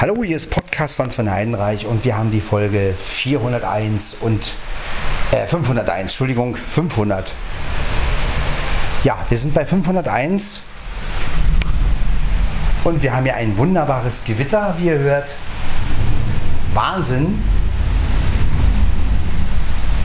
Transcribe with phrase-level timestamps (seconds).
[0.00, 4.54] Hallo, hier ist Podcast von Sven Heidenreich und wir haben die Folge 401 und
[5.30, 7.34] äh, 501, Entschuldigung, 500.
[9.04, 10.62] Ja, wir sind bei 501
[12.84, 15.34] und wir haben ja ein wunderbares Gewitter, wie ihr hört.
[16.72, 17.38] Wahnsinn.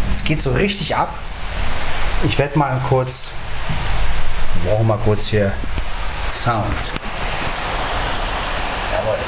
[0.09, 1.18] Es geht so richtig ab.
[2.25, 3.32] Ich werde mal kurz,
[4.66, 5.54] brauchen mal kurz hier
[6.34, 6.66] Sound.
[8.91, 9.20] Jawohl.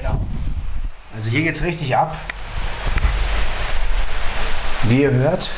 [0.00, 0.20] Genau.
[1.14, 2.16] Also hier es richtig ab.
[4.84, 5.50] Wie ihr hört,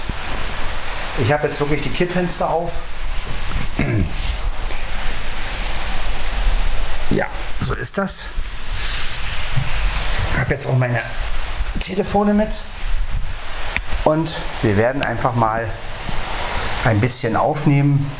[1.22, 2.72] ich habe jetzt wirklich die Kippfenster auf.
[7.10, 7.26] Ja,
[7.60, 8.24] so ist das.
[10.32, 11.02] Ich habe jetzt auch meine
[11.80, 12.60] Telefone mit.
[14.04, 15.68] Und wir werden einfach mal
[16.84, 18.10] ein bisschen aufnehmen.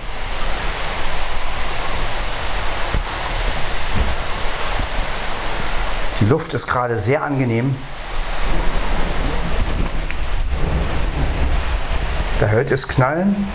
[6.21, 7.75] Die Luft ist gerade sehr angenehm.
[12.39, 13.49] Da hört es knallen.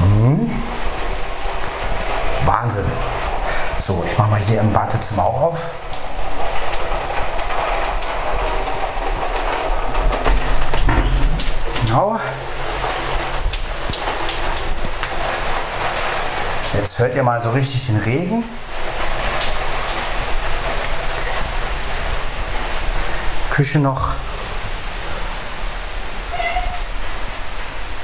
[0.00, 0.50] Mhm.
[2.44, 2.84] Wahnsinn.
[3.78, 5.70] So, ich mache mal hier im Badezimmer auch auf.
[11.86, 12.20] Genau.
[16.74, 18.44] Jetzt hört ihr mal so richtig den Regen.
[23.50, 24.14] Küche noch.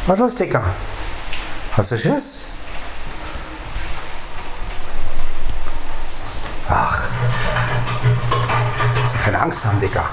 [0.06, 0.62] Was los, Dicker?
[1.76, 2.48] Hast du Schiss?
[6.68, 7.08] Ach.
[8.98, 10.04] Muss ja keine Angst haben, Dicker.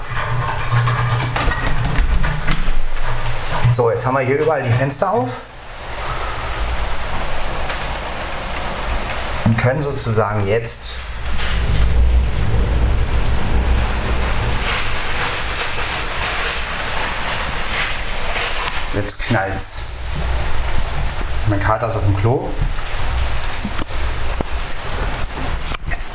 [3.70, 5.42] So, jetzt haben wir hier überall die Fenster auf.
[9.66, 10.94] Können sozusagen jetzt
[18.94, 19.80] Jetzt knallt's.
[21.50, 22.48] Mein Kater ist auf dem Klo.
[25.90, 26.12] Jetzt.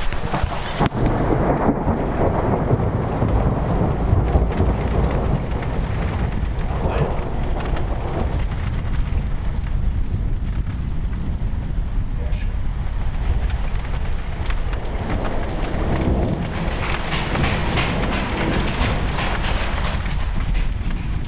[12.19, 12.49] Sehr schön.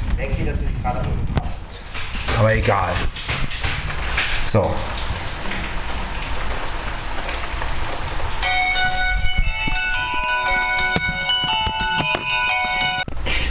[0.08, 1.80] Ich denke, das ist gerade unpassend.
[2.38, 2.91] Aber egal.
[4.46, 4.74] So.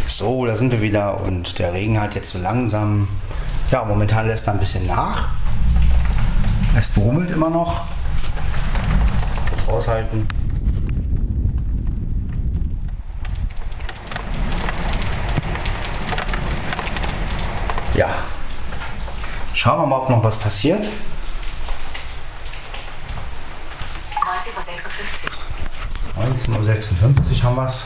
[0.07, 3.07] So, da sind wir wieder und der Regen hat jetzt so langsam,
[3.71, 5.29] ja, momentan lässt er ein bisschen nach.
[6.77, 7.85] Es brummelt immer noch.
[9.49, 10.27] Kurz raushalten.
[17.95, 18.09] Ja.
[19.61, 20.83] Schauen wir mal, ob noch was passiert.
[20.83, 20.89] 19.56
[26.17, 26.25] Uhr.
[26.25, 27.83] 19.56 Uhr haben wir es.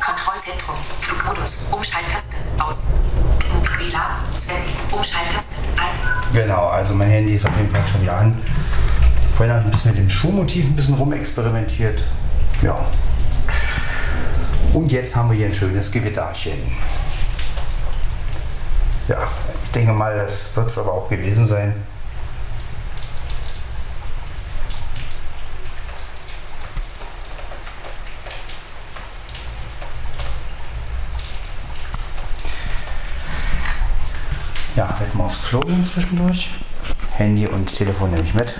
[0.00, 0.76] Kontrollzentrum.
[1.02, 1.68] Flugmodus.
[1.70, 2.36] Umschalttaste.
[2.58, 2.94] Aus.
[3.76, 4.22] WLAN.
[4.38, 4.56] Sven.
[4.90, 5.56] Umschalttaste.
[5.76, 6.32] Ein.
[6.32, 8.42] Genau, also mein Handy ist auf jeden Fall schon wieder an.
[9.36, 12.02] Vorhin habe ich ein bisschen mit dem Schuhmotiv ein bisschen rumexperimentiert.
[12.62, 12.86] Ja.
[14.72, 16.72] Und jetzt haben wir hier ein schönes Gewitterchen.
[19.08, 19.28] Ja,
[19.78, 21.72] denke mal, das wird es aber auch gewesen sein.
[34.74, 36.50] Ja, werd mal aufs Klo zwischendurch.
[37.12, 38.56] Handy und Telefon nehme ich mit.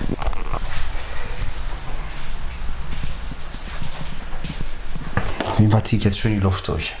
[5.45, 6.95] Auf jeden Fall zieht jetzt schön die Luft durch.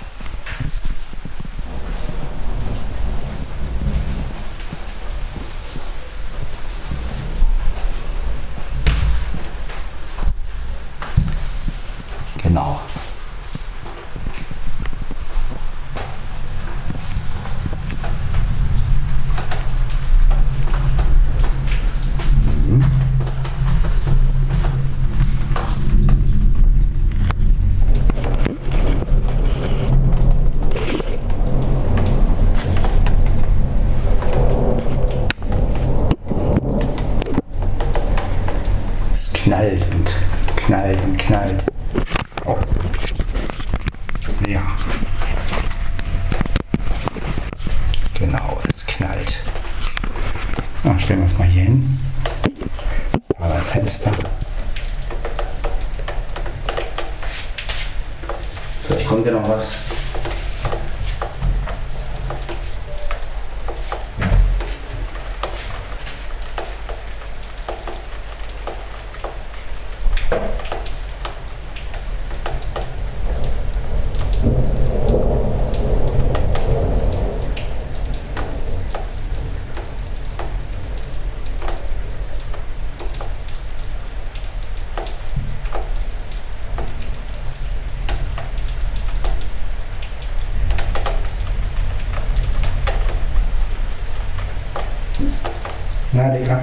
[96.19, 96.59] Na, Digga.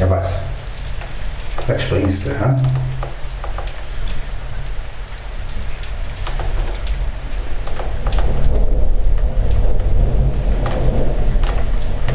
[0.00, 0.40] Ja, was?
[1.68, 2.56] Da springst du, ha?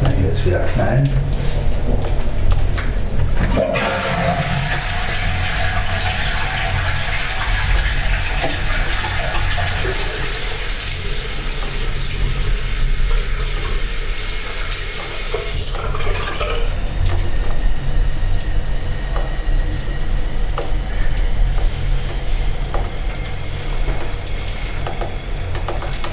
[0.02, 1.08] Na, hier ist wieder knallen.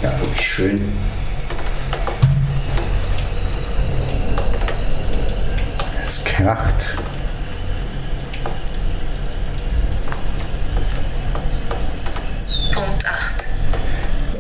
[0.04, 0.94] Ja, wirklich schön.
[6.06, 6.98] Es kracht.
[12.74, 13.46] Punkt 8.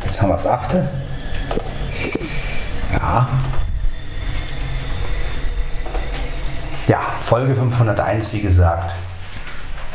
[0.03, 0.89] Jetzt haben wir das achte.
[2.91, 3.29] Ja.
[6.87, 7.55] Ja, Folge
[8.23, 8.93] 501, wie gesagt.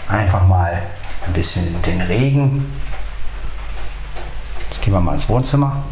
[0.09, 0.83] Einfach mal
[1.27, 2.71] ein bisschen den Regen.
[4.69, 5.83] Jetzt gehen wir mal ins Wohnzimmer.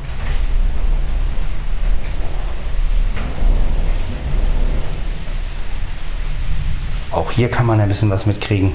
[7.11, 8.73] Auch hier kann man ein bisschen was mitkriegen.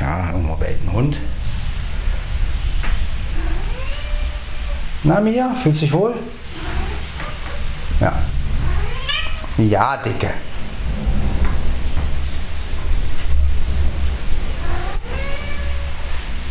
[0.00, 1.16] Ja, irgendwo bellt ein Hund.
[5.02, 6.14] Na, Mia, fühlst dich wohl?
[8.00, 8.12] Ja.
[9.58, 10.30] Ja, Dicke.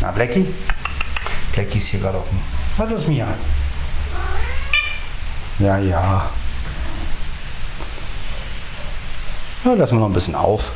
[0.02, 0.54] Na, Blackie?
[1.54, 2.40] Blackie ist hier gerade dem.
[2.76, 3.28] Was ist Mia?
[5.60, 6.30] Ja, ja.
[9.64, 10.74] Ja, lassen wir noch ein bisschen auf.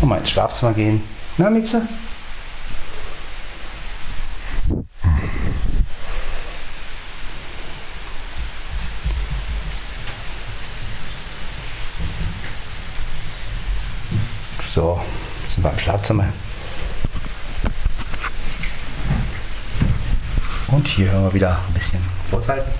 [0.00, 1.02] Und mal ins Schlafzimmer gehen.
[1.38, 1.82] Na, Mieze?
[14.74, 14.98] So,
[16.02, 16.26] Schlafzimmer.
[20.68, 22.02] Und hier hören wir wieder ein bisschen
[22.32, 22.70] aushalten.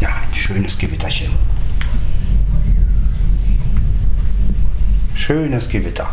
[0.00, 1.30] Ja, ein schönes Gewitterchen.
[5.60, 6.08] Schönes Gewitter.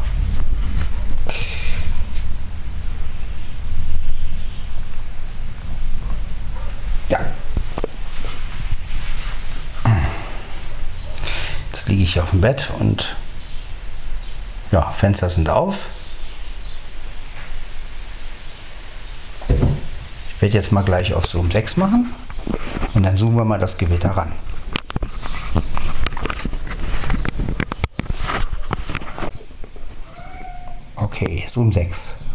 [7.07, 7.19] Ja.
[11.71, 13.15] Jetzt liege ich auf dem Bett und
[14.71, 15.87] ja, Fenster sind auf.
[19.47, 22.13] Ich werde jetzt mal gleich auf Zoom 6 machen.
[22.93, 24.33] Und dann zoomen wir mal das Gewitter ran.
[31.47, 32.26] Okay, Zoom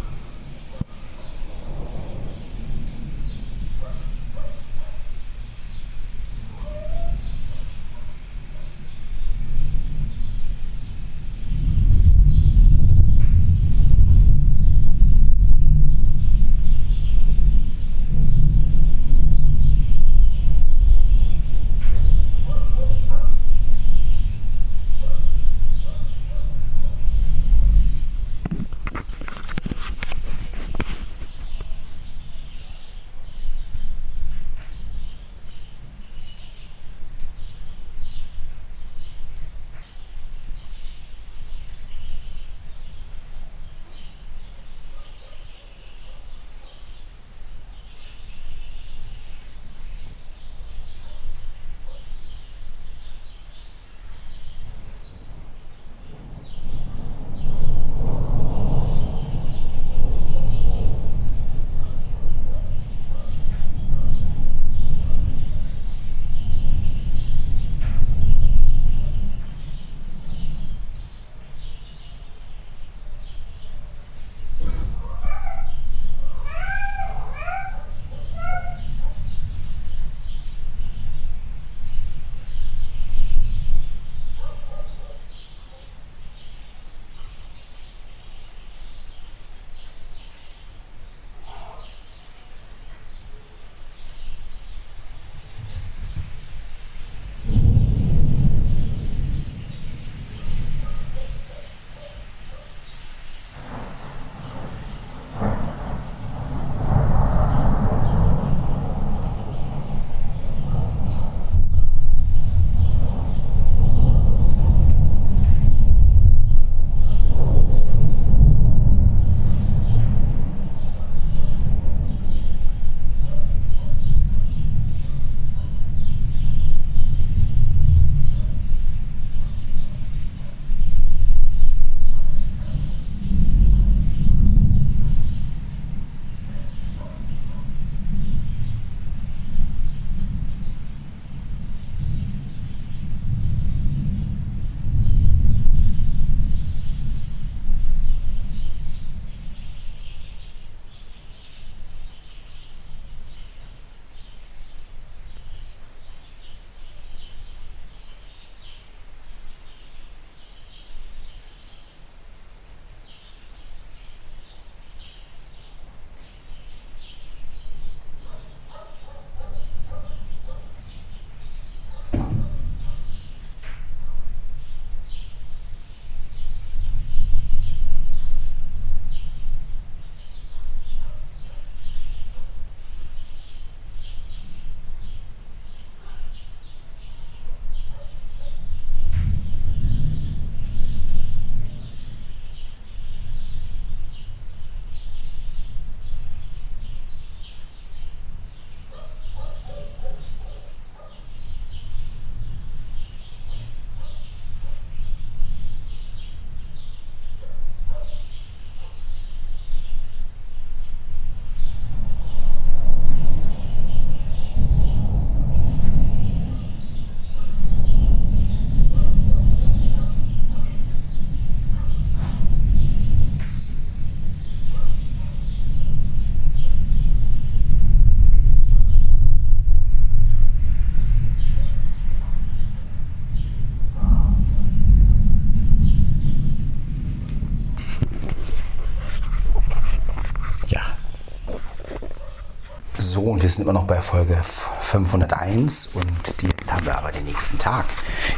[243.39, 243.43] 6.
[243.43, 244.37] wir sind immer noch bei Folge
[244.81, 247.85] 501 und die, jetzt haben wir aber den nächsten Tag.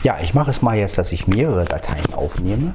[0.04, 2.74] Ja, ich mache es mal jetzt, dass ich mehrere Dateien aufnehme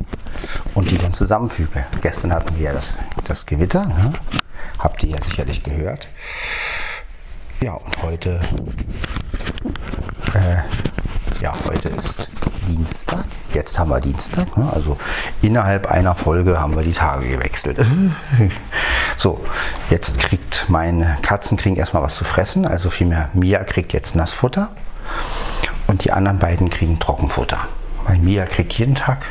[0.75, 1.85] und die dann zusammenfüge.
[2.01, 4.13] Gestern hatten wir ja das, das Gewitter, ne?
[4.79, 6.09] habt ihr ja sicherlich gehört.
[7.61, 8.41] Ja, und heute,
[10.35, 12.29] äh, ja, heute ist
[12.69, 13.25] Dienstag.
[13.53, 14.57] Jetzt haben wir Dienstag.
[14.57, 14.71] Ne?
[14.73, 14.97] Also
[15.43, 17.79] innerhalb einer Folge haben wir die Tage gewechselt.
[19.21, 19.39] so,
[19.91, 22.65] jetzt kriegt meine Katzen kriegen erstmal was zu fressen.
[22.65, 24.71] Also vielmehr Mia kriegt jetzt Nassfutter
[25.89, 27.69] und die anderen beiden kriegen Trockenfutter.
[28.07, 29.27] Weil Mia kriegt jeden Tag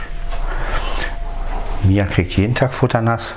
[1.81, 3.33] Mia kriegt jeden Tag Futter nass.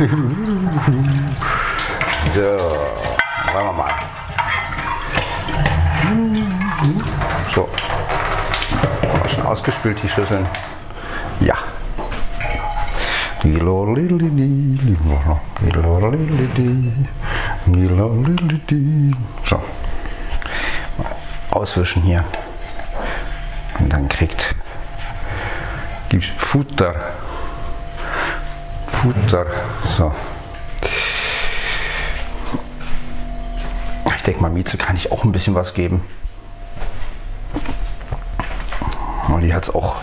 [0.00, 0.06] So,
[3.52, 3.92] wollen wir mal.
[7.54, 7.68] So.
[9.28, 10.46] Schon ausgespült die Schüsseln.
[11.40, 11.56] Ja.
[19.44, 19.62] So.
[21.50, 22.24] Auswischen hier.
[23.78, 24.54] Und dann kriegt
[26.08, 26.94] gibt's Futter.
[29.00, 29.46] Futter.
[29.82, 30.12] So.
[34.14, 36.02] Ich denke mal, Mieze kann ich auch ein bisschen was geben.
[39.28, 40.02] Und die hat es auch.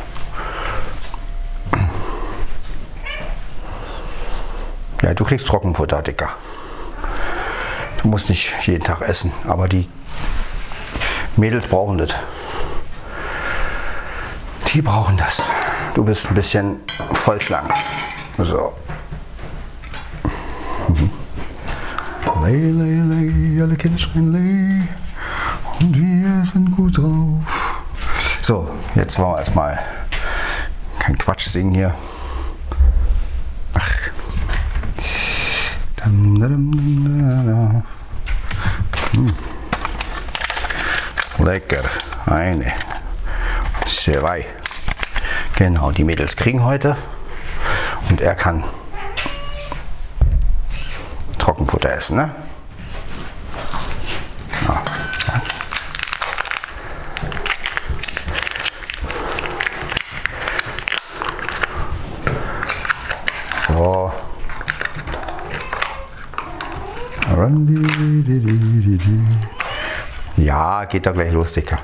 [5.04, 6.30] Ja, du kriegst Trockenfutter, Dicker.
[8.02, 9.88] Du musst nicht jeden Tag essen, aber die
[11.36, 12.16] Mädels brauchen das.
[14.74, 15.44] Die brauchen das.
[15.94, 16.80] Du bist ein bisschen
[17.14, 17.72] vollschlank.
[18.40, 18.74] So.
[22.48, 24.88] Lay, lay, lay, alle Kindschreien lay.
[25.82, 27.84] Und wir sind gut drauf.
[28.42, 29.78] So, jetzt wollen wir erstmal
[30.98, 31.94] kein Quatsch singen hier.
[33.74, 33.92] Ach.
[36.06, 36.38] Hm.
[41.40, 41.84] Lecker.
[42.28, 42.72] Eine.
[43.86, 44.46] Zwei.
[45.58, 46.96] Genau, die Mädels kriegen heute.
[48.10, 48.64] Und er kann
[51.92, 52.32] Essen, ne?
[54.68, 54.84] Ja.
[63.68, 64.12] So.
[70.38, 71.80] Ja, geht doch gleich los, Dicker.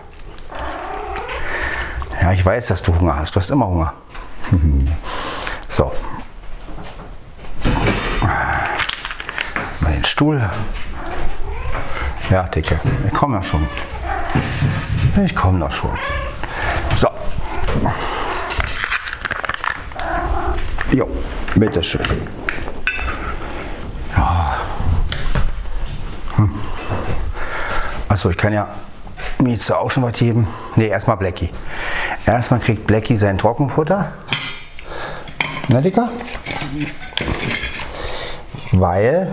[2.21, 3.35] Ja, ich weiß, dass du Hunger hast.
[3.35, 3.93] Du hast immer Hunger.
[5.67, 5.91] so.
[9.81, 10.49] Mal den Stuhl.
[12.29, 13.67] Ja, Dicke, ich komme ja schon.
[15.25, 15.91] Ich komme doch schon.
[16.95, 17.09] So.
[20.93, 21.09] Jo,
[21.55, 22.07] bitteschön.
[24.15, 24.61] Ja.
[26.37, 26.51] Hm.
[28.07, 28.69] Achso, ich kann ja
[29.39, 30.47] Mieze auch schon was geben.
[30.77, 31.49] Ne, erstmal Blackie.
[32.25, 34.13] Erstmal kriegt Blackie sein Trockenfutter.
[35.67, 36.09] Na, Dicker?
[38.71, 39.27] Weil.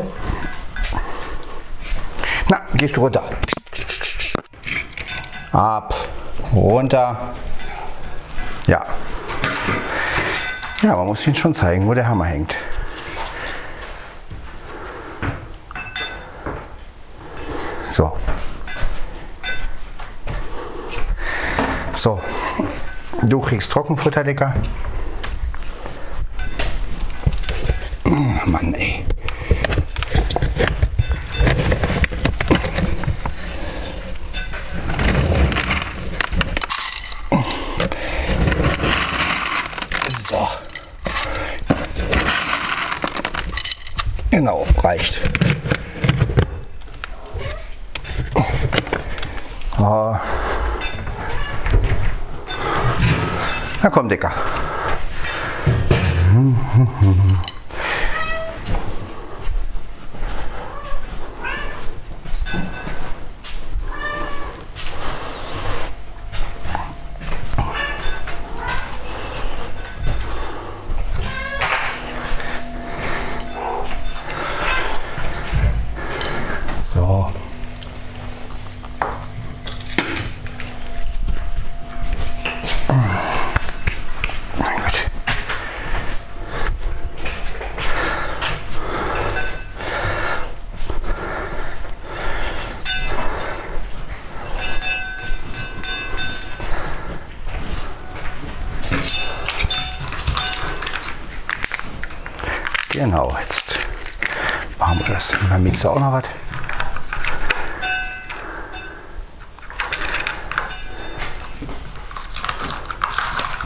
[2.51, 3.23] Na, gehst du runter.
[5.53, 5.95] Ab,
[6.53, 7.33] runter.
[8.67, 8.85] Ja.
[10.83, 12.57] Ja, man muss ihn schon zeigen, wo der Hammer hängt.
[17.93, 18.19] So.
[21.95, 22.21] So.
[23.23, 24.55] Du kriegst Trockenfutter, Dicker.
[28.45, 29.05] Mann, ey.
[40.09, 40.49] So.
[44.31, 45.21] Genau, reicht.
[49.79, 50.17] Oh.
[53.83, 54.33] Na komm, Dicker.
[76.83, 77.31] So.
[84.59, 85.07] Mein Gott.
[102.91, 103.79] Genau, jetzt
[104.79, 105.15] machen wir
[105.81, 106.25] mietst du auch noch was.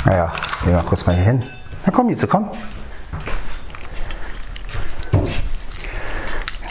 [0.05, 1.43] Naja, gehen wir kurz mal hier hin.
[1.85, 2.51] Na komm, Mieze, komm.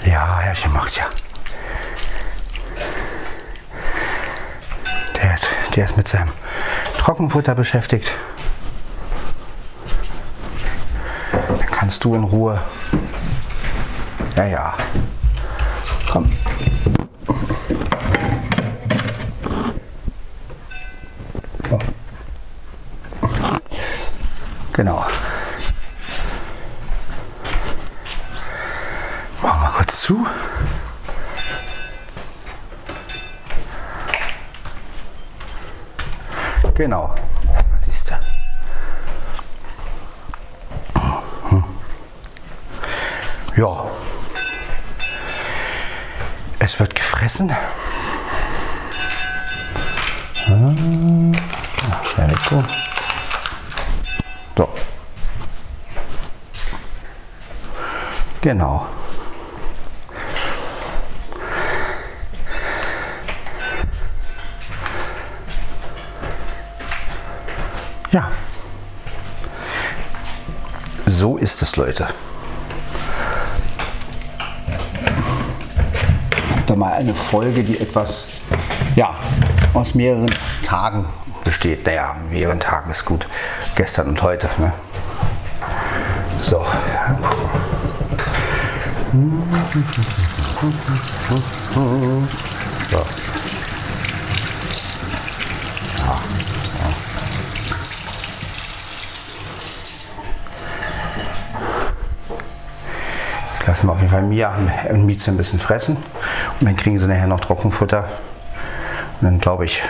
[0.06, 1.06] Ja, Herrchen macht ja.
[5.16, 6.32] Der, ist- der ist mit seinem
[7.00, 8.12] Trockenfutter beschäftigt.
[11.32, 12.62] Dann kannst du in Ruhe.
[14.36, 14.74] Ja, ja.
[16.12, 16.32] Komm.
[21.70, 21.80] So.
[24.74, 25.06] Genau.
[29.42, 30.26] Machen wir kurz zu.
[36.76, 37.14] Genau.
[37.80, 38.16] Siehst du.
[41.50, 41.64] Hm.
[43.56, 43.86] Ja.
[46.60, 47.56] Es wird gefressen.
[50.46, 51.36] Hm.
[52.48, 52.66] Tun.
[54.58, 54.70] So.
[58.42, 58.86] Genau.
[68.12, 68.30] Ja.
[71.06, 72.08] So ist es, Leute.
[76.68, 78.28] Da mal eine Folge, die etwas,
[78.96, 79.16] ja,
[79.74, 81.06] aus mehreren Tagen
[81.54, 81.86] besteht.
[81.86, 83.28] Naja, mehreren Tagen ist gut.
[83.76, 84.50] Gestern und heute.
[84.58, 84.74] Ne?
[86.40, 86.66] So.
[92.90, 93.06] So.
[103.68, 104.56] Lassen wir auf jeden Fall Mia
[104.90, 105.98] und Mieze ein bisschen fressen.
[106.60, 108.10] Und dann kriegen sie nachher noch Trockenfutter.
[109.22, 109.84] Und dann glaube ich,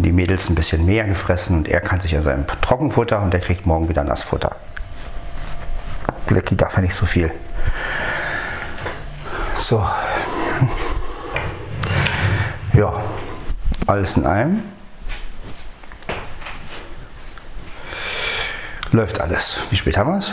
[0.00, 3.34] haben die Mädels ein bisschen mehr gefressen und er kann sich also ein Trockenfutter und
[3.34, 4.56] der kriegt morgen wieder Nassfutter.
[6.26, 7.30] Blackie darf ja nicht so viel.
[9.58, 9.86] So.
[12.72, 13.04] Ja,
[13.86, 14.62] alles in allem.
[18.92, 19.58] Läuft alles.
[19.68, 20.32] Wie spät haben wir es?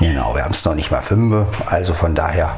[0.00, 2.56] Genau, wir haben es noch nicht mal fünf, also von daher.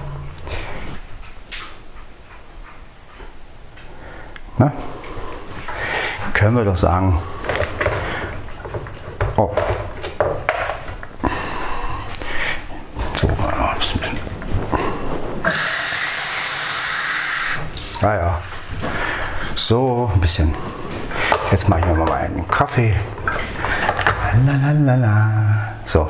[6.37, 7.19] Können wir doch sagen.
[9.39, 9.51] Oh.
[13.19, 14.03] So, ein bisschen.
[18.03, 18.39] Ah.
[19.55, 20.55] So, ein bisschen.
[21.51, 22.95] Jetzt mache ich mir mal einen Kaffee.
[24.45, 25.73] Lalalala.
[25.87, 26.07] So.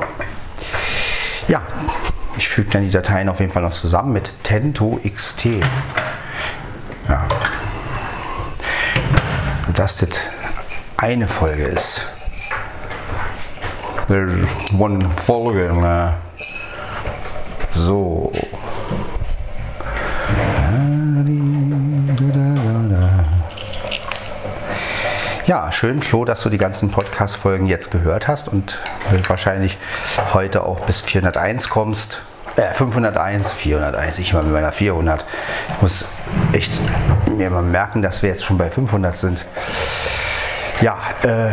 [1.47, 1.61] Ja,
[2.37, 5.61] ich füge dann die Dateien auf jeden Fall noch zusammen mit Tento XT.
[9.87, 10.09] Dass das
[10.97, 12.01] eine Folge ist.
[14.09, 14.45] There's
[14.77, 15.71] one Folge.
[15.73, 16.13] ne?
[17.69, 18.33] So.
[25.45, 28.77] Ja, schön, Flo, dass du die ganzen Podcast-Folgen jetzt gehört hast und
[29.29, 29.77] wahrscheinlich
[30.33, 32.19] heute auch bis 401 kommst.
[32.57, 35.23] Äh, 501, 401, ich mal mit meiner 400.
[35.69, 36.05] Ich muss
[36.51, 36.81] echt
[37.37, 39.45] mir mal merken, dass wir jetzt schon bei 500 sind.
[40.81, 41.51] Ja, äh,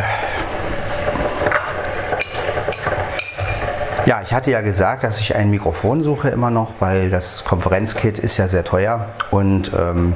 [4.06, 8.18] ja, ich hatte ja gesagt, dass ich ein Mikrofon suche immer noch, weil das Konferenzkit
[8.18, 10.14] ist ja sehr teuer und ähm,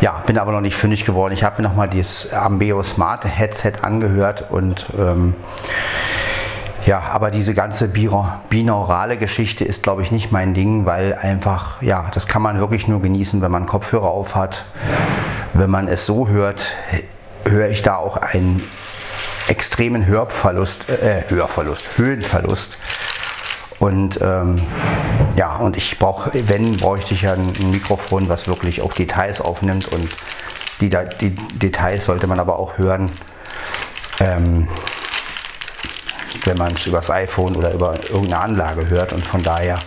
[0.00, 1.34] ja, bin aber noch nicht fündig geworden.
[1.34, 5.34] Ich habe mir nochmal dieses Ambeo Smart Headset angehört und ähm,
[6.86, 12.10] ja, aber diese ganze binaurale Geschichte ist, glaube ich, nicht mein Ding, weil einfach, ja,
[12.14, 14.64] das kann man wirklich nur genießen, wenn man Kopfhörer auf hat.
[15.52, 16.72] Wenn man es so hört,
[17.44, 18.62] höre ich da auch einen
[19.48, 22.78] extremen Hörverlust, äh, Hörverlust, Höhenverlust.
[23.78, 24.60] Und ähm,
[25.36, 29.88] ja, und ich brauche, wenn, bräuchte ich ja ein, Mikrofon, was wirklich auch Details aufnimmt.
[29.88, 30.08] Und
[30.80, 30.90] die,
[31.20, 33.10] die Details sollte man aber auch hören,
[34.20, 34.68] ähm,
[36.44, 39.12] wenn man es übers iPhone oder über irgendeine Anlage hört.
[39.12, 39.78] Und von daher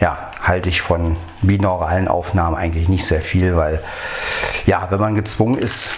[0.00, 3.82] ja, halte ich von binauralen Aufnahmen eigentlich nicht sehr viel, weil
[4.66, 5.90] ja, wenn man gezwungen ist,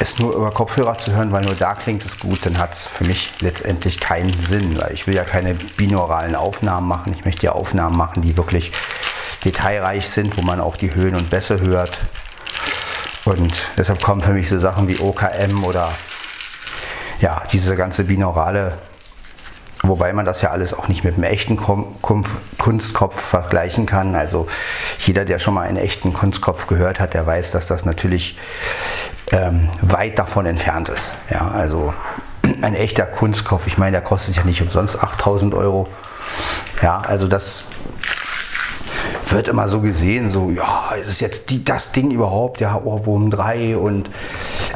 [0.00, 2.86] es nur über Kopfhörer zu hören, weil nur da klingt es gut, dann hat es
[2.86, 7.14] für mich letztendlich keinen Sinn, weil ich will ja keine binauralen Aufnahmen machen.
[7.18, 8.72] Ich möchte ja Aufnahmen machen, die wirklich
[9.44, 11.98] detailreich sind, wo man auch die Höhen und Bässe hört.
[13.24, 15.90] Und deshalb kommen für mich so Sachen wie OKM oder
[17.20, 18.78] ja, diese ganze binaurale,
[19.82, 24.14] wobei man das ja alles auch nicht mit einem echten Kunstkopf vergleichen kann.
[24.14, 24.46] Also
[25.00, 28.38] jeder, der schon mal einen echten Kunstkopf gehört hat, der weiß, dass das natürlich
[29.32, 31.14] ähm, weit davon entfernt ist.
[31.30, 31.94] Ja, also
[32.62, 35.88] ein echter Kunstkopf, ich meine, der kostet ja nicht umsonst 8000 Euro.
[36.82, 37.64] Ja, also das
[39.32, 43.76] wird immer so gesehen, so, ja, ist jetzt die, das Ding überhaupt, ja, Ohrwurm 3
[43.76, 44.10] und,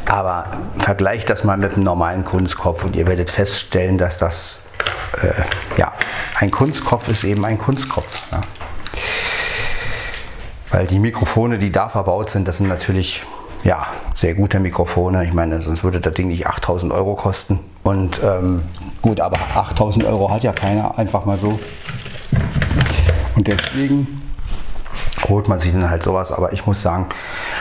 [0.08, 0.46] aber
[0.78, 4.60] vergleicht das mal mit einem normalen Kunstkopf und ihr werdet feststellen, dass das,
[5.22, 5.92] äh, ja,
[6.38, 8.32] ein Kunstkopf ist eben ein Kunstkopf.
[8.32, 8.42] Ja.
[10.70, 13.22] Weil die Mikrofone, die da verbaut sind, das sind natürlich,
[13.62, 15.24] ja, sehr gute Mikrofone.
[15.24, 17.60] Ich meine, sonst würde das Ding nicht 8000 Euro kosten.
[17.82, 18.62] Und ähm,
[19.02, 21.58] gut, aber 8000 Euro hat ja keiner einfach mal so.
[23.36, 24.22] Und deswegen
[25.28, 26.32] holt man sich dann halt sowas.
[26.32, 27.06] Aber ich muss sagen,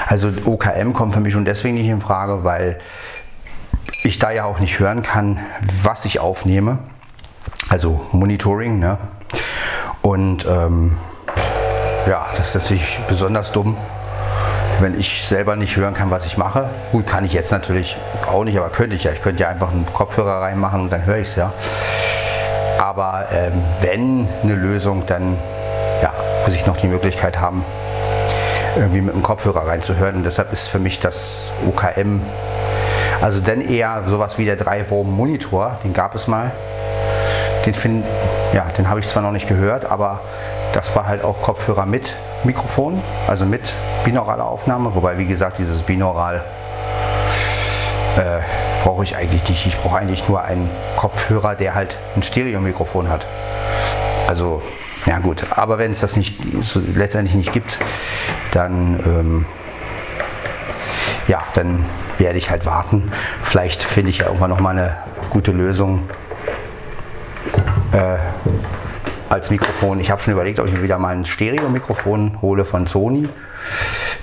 [0.08, 2.80] also OKM kommt für mich schon deswegen nicht in Frage, weil
[4.04, 5.40] ich da ja auch nicht hören kann,
[5.84, 6.80] was ich aufnehme.
[7.70, 8.98] Also Monitoring, ne?
[10.02, 10.98] Und ähm,
[12.08, 13.78] ja, das ist natürlich besonders dumm,
[14.80, 16.70] wenn ich selber nicht hören kann, was ich mache.
[16.92, 19.12] Gut, kann ich jetzt natürlich auch nicht, aber könnte ich ja.
[19.12, 21.54] Ich könnte ja einfach einen Kopfhörer reinmachen und dann höre ich es ja.
[22.80, 25.38] Aber ähm, wenn eine Lösung, dann
[26.02, 27.64] ja, muss ich noch die Möglichkeit haben,
[28.76, 30.18] irgendwie mit dem Kopfhörer reinzuhören.
[30.18, 32.22] Und deshalb ist für mich das OKM,
[33.22, 36.52] also dann eher sowas wie der 3-Wurm-Monitor, den gab es mal.
[37.66, 38.06] Den, find,
[38.54, 40.22] ja, den habe ich zwar noch nicht gehört, aber
[40.74, 44.96] das war halt auch Kopfhörer mit Mikrofon, also mit binauraler Aufnahme.
[44.96, 46.44] Wobei, wie gesagt, dieses Binaural
[48.18, 48.40] äh,
[48.84, 49.68] brauche ich eigentlich nicht.
[49.68, 53.28] Ich brauche eigentlich nur einen Kopfhörer, der halt ein Stereomikrofon hat.
[54.28, 54.64] Also
[55.06, 57.80] ja gut, aber wenn es das nicht so letztendlich nicht gibt,
[58.52, 59.46] dann ähm,
[61.28, 61.86] ja, dann
[62.18, 63.12] werde ich halt warten.
[63.42, 64.98] Vielleicht finde ich ja irgendwann noch mal eine
[65.30, 66.10] gute Lösung
[67.94, 68.18] äh,
[69.30, 70.00] als Mikrofon.
[70.00, 73.30] Ich habe schon überlegt, ob ich mir wieder mal ein Stereo-Mikrofon hole von Sony.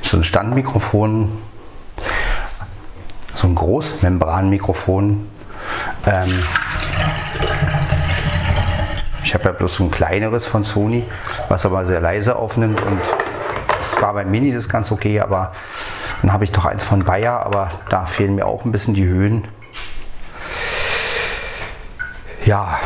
[0.02, 1.38] So ein Standmikrofon,
[3.34, 5.26] so ein Großmembranmikrofon.
[6.06, 6.44] Ähm,
[9.28, 11.04] ich habe ja bloß ein kleineres von Sony,
[11.50, 12.98] was aber sehr leise aufnimmt und
[13.82, 15.52] es war beim Mini das ganz okay, aber
[16.22, 19.04] dann habe ich doch eins von Bayer, aber da fehlen mir auch ein bisschen die
[19.04, 19.46] Höhen.
[22.46, 22.80] Ja.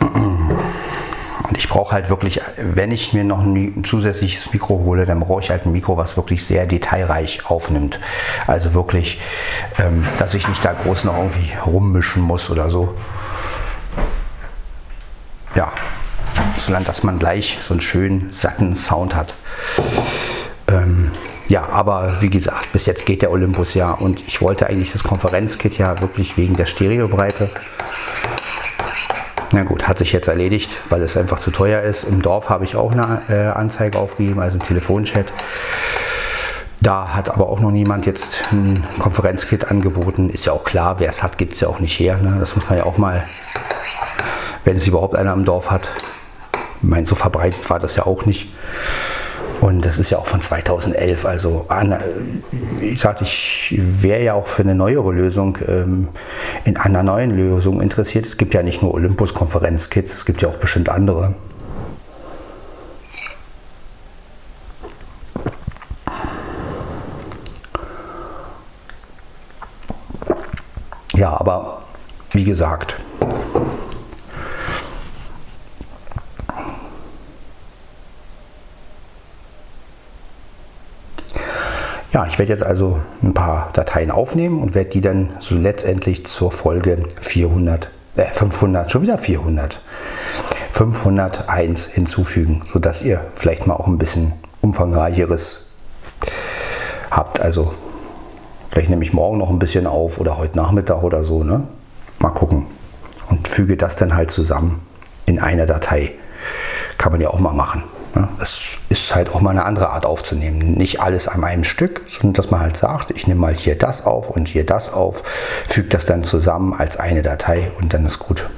[0.00, 5.40] Und ich brauche halt wirklich, wenn ich mir noch ein zusätzliches Mikro hole, dann brauche
[5.40, 8.00] ich halt ein Mikro, was wirklich sehr detailreich aufnimmt.
[8.48, 9.20] Also wirklich,
[9.78, 12.96] ähm, dass ich nicht da groß noch irgendwie rummischen muss oder so
[15.54, 15.72] ja,
[16.56, 19.34] sondern dass man gleich so einen schönen, satten Sound hat.
[20.68, 21.10] Ähm,
[21.48, 25.02] ja, aber wie gesagt, bis jetzt geht der Olympus ja und ich wollte eigentlich das
[25.02, 27.50] Konferenzkit ja wirklich wegen der Stereobreite.
[29.52, 32.04] Na gut, hat sich jetzt erledigt, weil es einfach zu teuer ist.
[32.04, 35.26] Im Dorf habe ich auch eine äh, Anzeige aufgegeben, also ein Telefonchat.
[36.80, 40.30] Da hat aber auch noch niemand jetzt ein Konferenzkit angeboten.
[40.30, 42.18] Ist ja auch klar, wer es hat, gibt es ja auch nicht her.
[42.18, 42.36] Ne?
[42.38, 43.24] Das muss man ja auch mal
[44.64, 45.88] wenn es überhaupt einer im Dorf hat.
[46.82, 48.54] Ich meine, so verbreitet war das ja auch nicht.
[49.60, 51.26] Und das ist ja auch von 2011.
[51.26, 51.66] Also
[52.80, 56.08] ich sagte, ich wäre ja auch für eine neuere Lösung ähm,
[56.64, 58.24] in einer neuen Lösung interessiert.
[58.24, 61.34] Es gibt ja nicht nur Olympus-Konferenzkits, es gibt ja auch bestimmt andere.
[71.12, 71.82] Ja, aber
[72.32, 72.96] wie gesagt,
[82.12, 86.26] Ja, ich werde jetzt also ein paar Dateien aufnehmen und werde die dann so letztendlich
[86.26, 89.80] zur Folge 400, äh 500, schon wieder 400,
[90.72, 95.70] 501 hinzufügen, sodass ihr vielleicht mal auch ein bisschen umfangreicheres
[97.12, 97.38] habt.
[97.38, 97.74] Also
[98.70, 101.44] vielleicht nehme ich morgen noch ein bisschen auf oder heute Nachmittag oder so.
[101.44, 101.62] Ne?
[102.18, 102.66] Mal gucken.
[103.28, 104.82] Und füge das dann halt zusammen
[105.26, 106.10] in einer Datei.
[106.98, 107.84] Kann man ja auch mal machen.
[108.40, 110.72] Es ist halt auch mal eine andere Art aufzunehmen.
[110.72, 114.04] Nicht alles an einem Stück, sondern dass man halt sagt, ich nehme mal hier das
[114.04, 115.22] auf und hier das auf,
[115.68, 118.48] füge das dann zusammen als eine Datei und dann ist gut.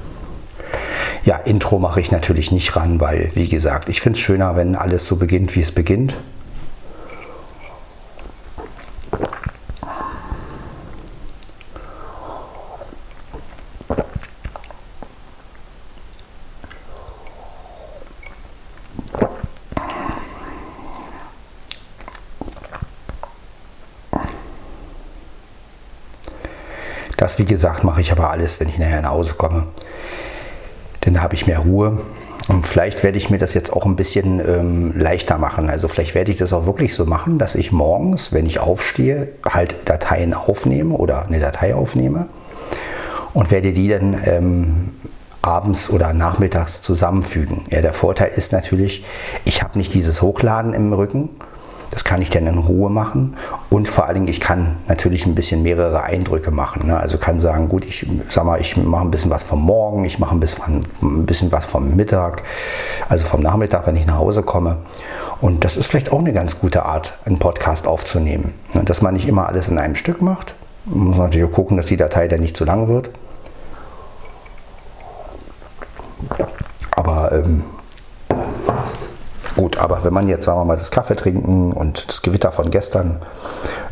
[1.24, 4.74] Ja, Intro mache ich natürlich nicht ran, weil, wie gesagt, ich finde es schöner, wenn
[4.74, 6.18] alles so beginnt, wie es beginnt.
[27.32, 29.66] Das, wie gesagt, mache ich aber alles, wenn ich nachher nach Hause komme.
[31.06, 31.96] Denn da habe ich mehr Ruhe.
[32.48, 35.70] Und vielleicht werde ich mir das jetzt auch ein bisschen ähm, leichter machen.
[35.70, 39.30] Also vielleicht werde ich das auch wirklich so machen, dass ich morgens, wenn ich aufstehe,
[39.48, 42.28] halt Dateien aufnehme oder eine Datei aufnehme
[43.32, 44.90] und werde die dann ähm,
[45.40, 47.62] abends oder nachmittags zusammenfügen.
[47.70, 49.06] Ja, der Vorteil ist natürlich,
[49.46, 51.30] ich habe nicht dieses Hochladen im Rücken.
[51.92, 53.36] Das kann ich dann in Ruhe machen
[53.68, 56.86] und vor allen Dingen, ich kann natürlich ein bisschen mehrere Eindrücke machen.
[56.86, 56.96] Ne?
[56.96, 60.18] Also kann sagen, gut, ich sag mal, ich mache ein bisschen was vom Morgen, ich
[60.18, 62.44] mache ein bisschen, ein bisschen was vom Mittag,
[63.10, 64.78] also vom Nachmittag, wenn ich nach Hause komme.
[65.42, 68.54] Und das ist vielleicht auch eine ganz gute Art, einen Podcast aufzunehmen.
[68.72, 68.84] Ne?
[68.84, 70.54] Dass man nicht immer alles in einem Stück macht.
[70.86, 73.10] Man muss natürlich auch gucken, dass die Datei dann nicht zu lang wird.
[76.96, 77.64] Aber ähm,
[79.54, 82.70] gut, aber wenn man jetzt, sagen wir mal, das Kaffee trinken und das Gewitter von
[82.70, 83.20] gestern,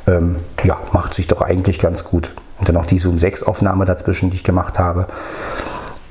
[0.07, 2.33] ähm, ja, macht sich doch eigentlich ganz gut.
[2.59, 5.07] Und dann auch die Zoom 6 Aufnahme dazwischen, die ich gemacht habe,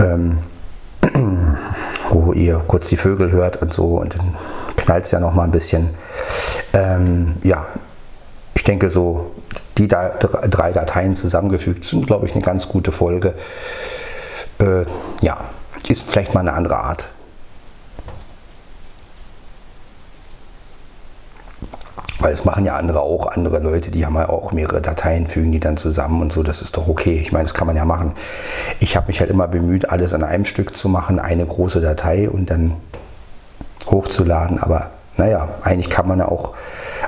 [0.00, 0.38] ähm,
[2.10, 4.34] wo ihr kurz die Vögel hört und so und dann
[4.76, 5.90] knallt es ja noch mal ein bisschen.
[6.72, 7.66] Ähm, ja,
[8.54, 9.30] ich denke so,
[9.78, 13.34] die da, drei Dateien zusammengefügt sind, glaube ich, eine ganz gute Folge.
[14.58, 14.84] Äh,
[15.22, 15.38] ja,
[15.88, 17.08] ist vielleicht mal eine andere Art.
[22.20, 25.52] Weil es machen ja andere auch, andere Leute, die haben ja auch mehrere Dateien, fügen
[25.52, 27.18] die dann zusammen und so, das ist doch okay.
[27.20, 28.12] Ich meine, das kann man ja machen.
[28.78, 32.28] Ich habe mich halt immer bemüht, alles an einem Stück zu machen, eine große Datei
[32.28, 32.76] und dann
[33.90, 34.58] hochzuladen.
[34.58, 36.52] Aber naja, eigentlich kann man ja auch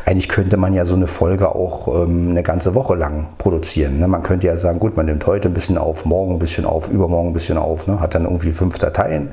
[0.05, 3.99] eigentlich könnte man ja so eine Folge auch ähm, eine ganze Woche lang produzieren.
[4.01, 4.09] Ne?
[4.09, 6.89] Man könnte ja sagen, gut, man nimmt heute ein bisschen auf, morgen ein bisschen auf,
[6.89, 8.01] übermorgen ein bisschen auf, ne?
[8.01, 9.33] hat dann irgendwie fünf Dateien,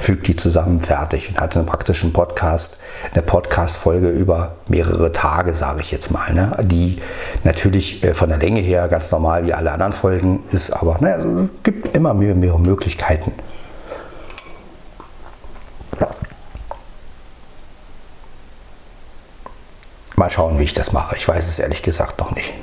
[0.00, 1.66] fügt die zusammen, fertig und hat einen
[2.12, 2.78] Podcast,
[3.12, 6.56] eine Podcast-Folge über mehrere Tage, sage ich jetzt mal, ne?
[6.62, 6.98] die
[7.44, 11.18] natürlich äh, von der Länge her ganz normal wie alle anderen Folgen ist, aber naja,
[11.18, 13.32] es gibt immer mehr, mehr Möglichkeiten.
[20.16, 21.16] Mal schauen, wie ich das mache.
[21.16, 22.54] Ich weiß es ehrlich gesagt noch nicht.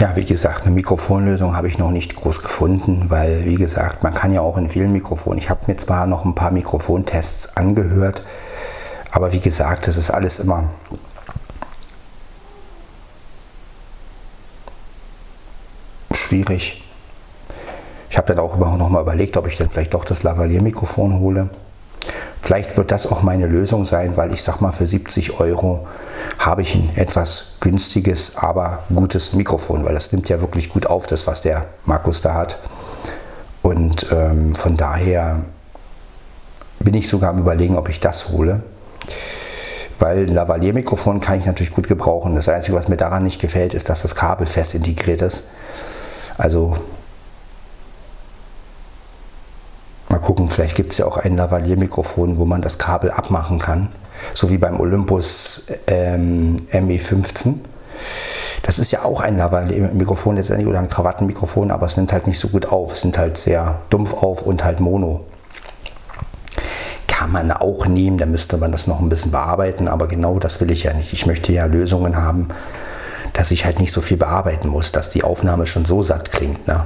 [0.00, 4.14] Ja, wie gesagt, eine Mikrofonlösung habe ich noch nicht groß gefunden, weil, wie gesagt, man
[4.14, 5.38] kann ja auch in vielen Mikrofonen.
[5.38, 8.24] Ich habe mir zwar noch ein paar Mikrofontests angehört,
[9.10, 10.70] aber wie gesagt, das ist alles immer
[16.14, 16.82] schwierig.
[18.08, 21.50] Ich habe dann auch noch mal überlegt, ob ich dann vielleicht doch das Lavalier-Mikrofon hole.
[22.40, 25.86] Vielleicht wird das auch meine Lösung sein, weil ich sag mal, für 70 Euro
[26.40, 31.06] habe ich ein etwas günstiges, aber gutes Mikrofon, weil das nimmt ja wirklich gut auf,
[31.06, 32.58] das, was der Markus da hat.
[33.60, 35.44] Und ähm, von daher
[36.78, 38.62] bin ich sogar am Überlegen, ob ich das hole.
[39.98, 42.34] Weil ein Lavalier-Mikrofon kann ich natürlich gut gebrauchen.
[42.34, 45.44] Das Einzige, was mir daran nicht gefällt, ist, dass das Kabel fest integriert ist.
[46.38, 46.78] Also
[50.08, 53.90] mal gucken, vielleicht gibt es ja auch ein Lavalier-Mikrofon, wo man das Kabel abmachen kann
[54.34, 57.54] so wie beim Olympus ähm, ME15.
[58.62, 62.38] Das ist ja auch ein Lavalier-Mikrofon letztendlich oder ein Krawattenmikrofon, aber es nimmt halt nicht
[62.38, 62.92] so gut auf.
[62.92, 65.24] Es nimmt halt sehr dumpf auf und halt Mono.
[67.06, 70.60] Kann man auch nehmen, da müsste man das noch ein bisschen bearbeiten, aber genau das
[70.60, 71.12] will ich ja nicht.
[71.12, 72.48] Ich möchte ja Lösungen haben,
[73.32, 76.66] dass ich halt nicht so viel bearbeiten muss, dass die Aufnahme schon so satt klingt.
[76.66, 76.84] Ne?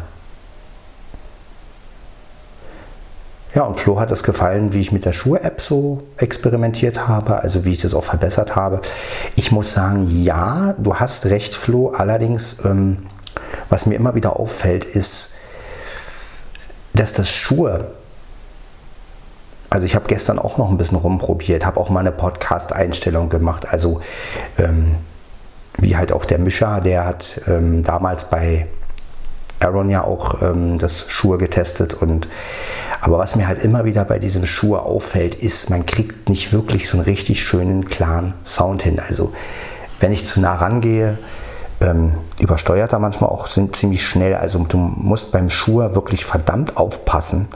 [3.55, 7.65] Ja, und Flo hat es gefallen, wie ich mit der Schuhe-App so experimentiert habe, also
[7.65, 8.81] wie ich das auch verbessert habe.
[9.37, 11.91] Ich muss sagen, ja, du hast recht, Flo.
[11.91, 13.07] Allerdings, ähm,
[13.69, 15.35] was mir immer wieder auffällt, ist,
[16.95, 17.93] dass das Schuhe
[19.75, 23.67] also ich habe gestern auch noch ein bisschen rumprobiert, habe auch mal eine Podcast-Einstellung gemacht.
[23.69, 24.01] Also
[24.57, 24.95] ähm,
[25.79, 28.69] wie halt auch der Mischer, der hat ähm, damals bei
[29.59, 32.29] Aaron ja auch ähm, das Schuhe getestet und
[33.05, 36.89] aber was mir halt immer wieder bei diesem Schuhe auffällt, ist, man kriegt nicht wirklich
[36.89, 38.99] so einen richtig schönen, klaren Sound hin.
[38.99, 39.35] Also
[40.01, 41.19] wenn ich zu nah rangehe,
[41.83, 44.35] ähm, übersteuert er manchmal auch sind ziemlich schnell.
[44.35, 47.49] Also du musst beim Schuhe wirklich verdammt aufpassen.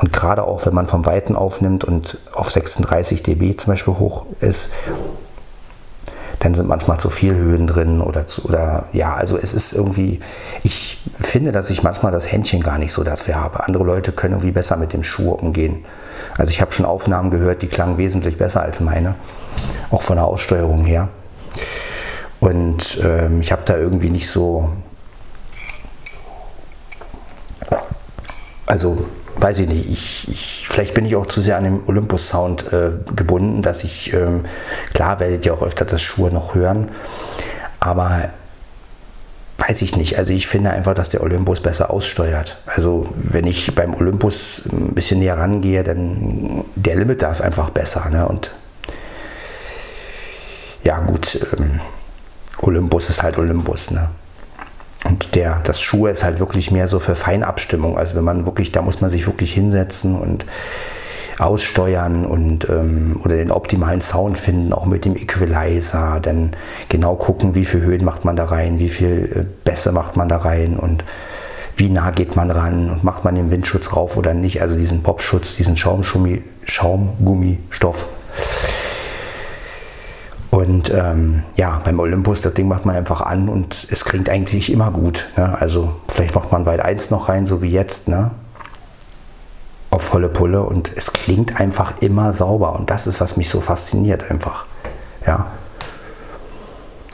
[0.00, 4.24] Und gerade auch, wenn man vom Weiten aufnimmt und auf 36 dB zum Beispiel hoch
[4.40, 4.70] ist,
[6.40, 10.20] dann sind manchmal zu viel Höhen drin oder zu, oder ja, also es ist irgendwie,
[10.62, 13.62] ich finde, dass ich manchmal das Händchen gar nicht so dafür habe.
[13.66, 15.84] Andere Leute können irgendwie besser mit dem Schuh umgehen.
[16.38, 19.16] Also ich habe schon Aufnahmen gehört, die klangen wesentlich besser als meine,
[19.90, 21.08] auch von der Aussteuerung her.
[22.40, 24.70] Und ähm, ich habe da irgendwie nicht so,
[28.64, 29.04] also
[29.40, 32.90] weiß ich nicht, ich, ich, vielleicht bin ich auch zu sehr an dem Olympus-Sound äh,
[33.16, 34.44] gebunden, dass ich, ähm,
[34.92, 36.90] klar werdet ihr auch öfter das Schuhe noch hören,
[37.80, 38.30] aber
[39.60, 40.18] weiß ich nicht.
[40.18, 42.56] Also ich finde einfach, dass der Olympus besser aussteuert.
[42.66, 48.08] Also wenn ich beim Olympus ein bisschen näher rangehe, dann der Limiter ist einfach besser.
[48.10, 48.26] Ne?
[48.26, 48.50] Und
[50.82, 51.80] ja gut, ähm,
[52.58, 53.90] Olympus ist halt Olympus.
[53.90, 54.08] Ne?
[55.04, 57.96] Und der, das Schuhe ist halt wirklich mehr so für Feinabstimmung.
[57.96, 60.44] Also wenn man wirklich, da muss man sich wirklich hinsetzen und
[61.38, 66.52] aussteuern und ähm, oder den optimalen Sound finden, auch mit dem Equalizer, dann
[66.90, 70.28] genau gucken, wie viel Höhen macht man da rein, wie viel äh, Bässe macht man
[70.28, 71.02] da rein und
[71.76, 75.02] wie nah geht man ran und macht man den Windschutz rauf oder nicht, also diesen
[75.02, 78.06] Popschutz, diesen Schaumgummi, Schaumgummistoff.
[80.50, 84.72] Und ähm, ja, beim Olympus, das Ding macht man einfach an und es klingt eigentlich
[84.72, 85.28] immer gut.
[85.36, 85.56] Ne?
[85.60, 88.32] Also vielleicht macht man weit 1 noch rein, so wie jetzt, ne?
[89.90, 93.60] auf volle Pulle und es klingt einfach immer sauber und das ist, was mich so
[93.60, 94.66] fasziniert einfach.
[95.26, 95.46] Ja.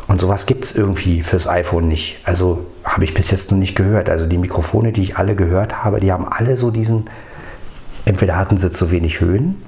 [0.09, 2.20] Und sowas gibt es irgendwie fürs iPhone nicht.
[2.24, 4.09] Also habe ich bis jetzt noch nicht gehört.
[4.09, 7.11] Also die Mikrofone, die ich alle gehört habe, die haben alle so diesen,
[8.05, 9.62] entweder hatten sie zu wenig Höhen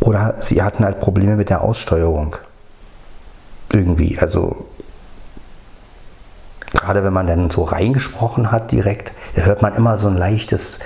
[0.00, 2.36] oder sie hatten halt Probleme mit der Aussteuerung.
[3.72, 4.66] Irgendwie, also
[6.72, 10.78] gerade wenn man dann so reingesprochen hat direkt, da hört man immer so ein leichtes,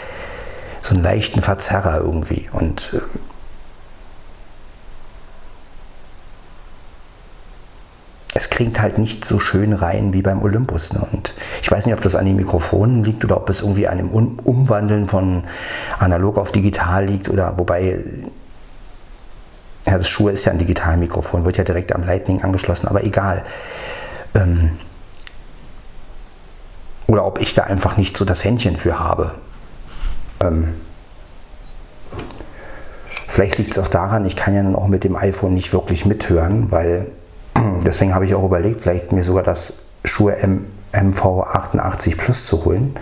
[0.81, 2.49] so einen leichten Verzerrer irgendwie.
[2.53, 3.01] Und äh,
[8.35, 10.93] es klingt halt nicht so schön rein wie beim Olympus.
[10.93, 11.07] Ne?
[11.13, 13.99] Und ich weiß nicht, ob das an den Mikrofonen liegt oder ob es irgendwie an
[13.99, 15.45] dem Umwandeln von
[15.99, 18.05] analog auf digital liegt oder wobei
[19.85, 23.45] ja, das Schuhe ist ja ein Digitalmikrofon, wird ja direkt am Lightning angeschlossen, aber egal.
[24.35, 24.79] Ähm,
[27.07, 29.33] oder ob ich da einfach nicht so das Händchen für habe.
[30.41, 30.75] Ähm,
[33.29, 36.07] vielleicht liegt es auch daran, ich kann ja dann auch mit dem iPhone nicht wirklich
[36.07, 37.09] mithören, weil
[37.85, 39.75] deswegen habe ich auch überlegt, vielleicht mir sogar das
[40.05, 42.95] Schuhe M MV88 Plus zu holen,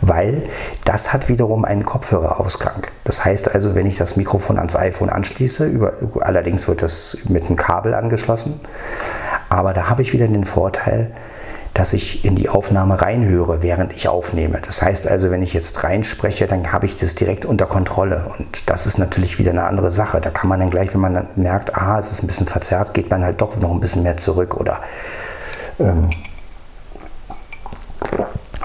[0.00, 0.42] weil
[0.84, 2.86] das hat wiederum einen Kopfhörerausgang.
[3.04, 7.46] Das heißt also, wenn ich das Mikrofon ans iPhone anschließe, über, allerdings wird das mit
[7.46, 8.60] einem Kabel angeschlossen,
[9.48, 11.12] aber da habe ich wieder den Vorteil,
[11.74, 14.60] dass ich in die Aufnahme reinhöre, während ich aufnehme.
[14.60, 18.26] Das heißt also, wenn ich jetzt reinspreche, dann habe ich das direkt unter Kontrolle.
[18.38, 20.20] Und das ist natürlich wieder eine andere Sache.
[20.20, 23.08] Da kann man dann gleich, wenn man merkt, aha, es ist ein bisschen verzerrt, geht
[23.08, 24.80] man halt doch noch ein bisschen mehr zurück oder
[25.78, 26.08] ähm,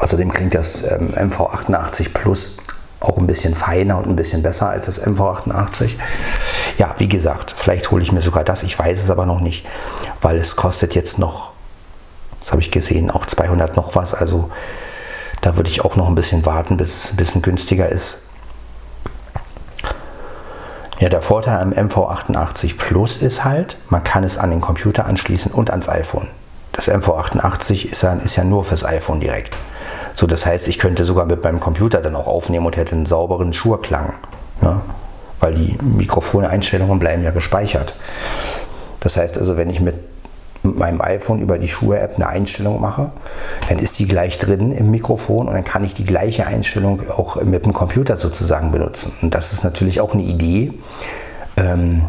[0.06, 2.58] Außerdem klingt das ähm, MV88 Plus
[3.00, 5.94] auch ein bisschen feiner und ein bisschen besser als das MV88.
[6.78, 9.66] Ja, wie gesagt, vielleicht hole ich mir sogar das, ich weiß es aber noch nicht,
[10.22, 11.54] weil es kostet jetzt noch,
[12.40, 14.14] das habe ich gesehen, auch 200 noch was.
[14.14, 14.52] Also
[15.42, 18.26] da würde ich auch noch ein bisschen warten, bis es ein bisschen günstiger ist.
[21.00, 25.52] Ja, der Vorteil am MV88 Plus ist halt, man kann es an den Computer anschließen
[25.52, 26.28] und ans iPhone.
[26.74, 29.58] Das MV88 ist ja, ist ja nur fürs iPhone direkt.
[30.16, 33.06] So, das heißt, ich könnte sogar mit meinem Computer dann auch aufnehmen und hätte einen
[33.06, 34.14] sauberen Schurklang.
[34.62, 34.82] Ne?
[35.42, 37.94] Weil die Mikrofoneinstellungen bleiben ja gespeichert.
[39.02, 39.96] Das heißt also, wenn ich mit
[40.64, 43.12] meinem iPhone über die Schuhe-App eine Einstellung mache,
[43.70, 47.42] dann ist die gleich drin im Mikrofon und dann kann ich die gleiche Einstellung auch
[47.44, 49.12] mit dem Computer sozusagen benutzen.
[49.22, 50.74] Und das ist natürlich auch eine Idee,
[51.58, 52.06] ähm,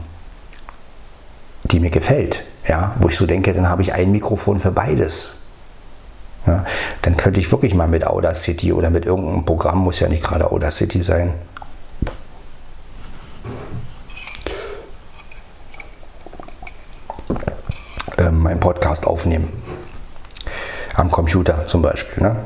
[1.64, 2.44] die mir gefällt.
[2.66, 5.35] Ja, wo ich so denke, dann habe ich ein Mikrofon für beides.
[6.46, 6.64] Ja,
[7.02, 10.50] dann könnte ich wirklich mal mit Audacity oder mit irgendeinem Programm, muss ja nicht gerade
[10.50, 11.34] Audacity sein,
[18.16, 19.50] äh, meinen Podcast aufnehmen.
[20.94, 22.22] Am Computer zum Beispiel.
[22.22, 22.36] Ne?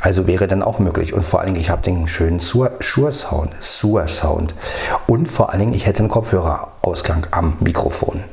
[0.00, 1.14] Also wäre dann auch möglich.
[1.14, 3.52] Und vor allen Dingen, ich habe den schönen Shure-Sound.
[3.60, 4.54] Shure-Sound.
[5.06, 8.24] Und vor allen Dingen, ich hätte einen Kopfhörerausgang am Mikrofon.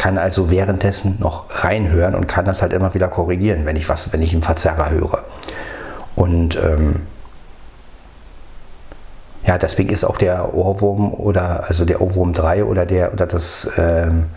[0.00, 4.14] Kann also währenddessen noch reinhören und kann das halt immer wieder korrigieren, wenn ich was,
[4.14, 5.24] wenn ich einen Verzerrer höre.
[6.16, 7.02] Und ähm,
[9.46, 13.72] Ja, deswegen ist auch der Ohrwurm oder also der Ohrwurm 3 oder der oder das
[13.76, 14.28] ähm,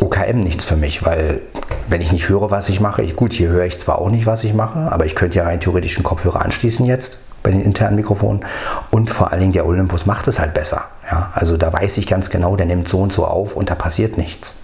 [0.00, 1.40] OKM nichts für mich, weil
[1.86, 4.26] wenn ich nicht höre, was ich mache, ich, gut, hier höre ich zwar auch nicht,
[4.26, 7.60] was ich mache, aber ich könnte ja rein theoretisch einen Kopfhörer anschließen jetzt bei den
[7.60, 8.44] internen Mikrofonen
[8.90, 10.82] und vor allen Dingen der Olympus macht es halt besser.
[11.10, 11.30] Ja?
[11.34, 14.18] Also da weiß ich ganz genau, der nimmt so und so auf und da passiert
[14.18, 14.56] nichts.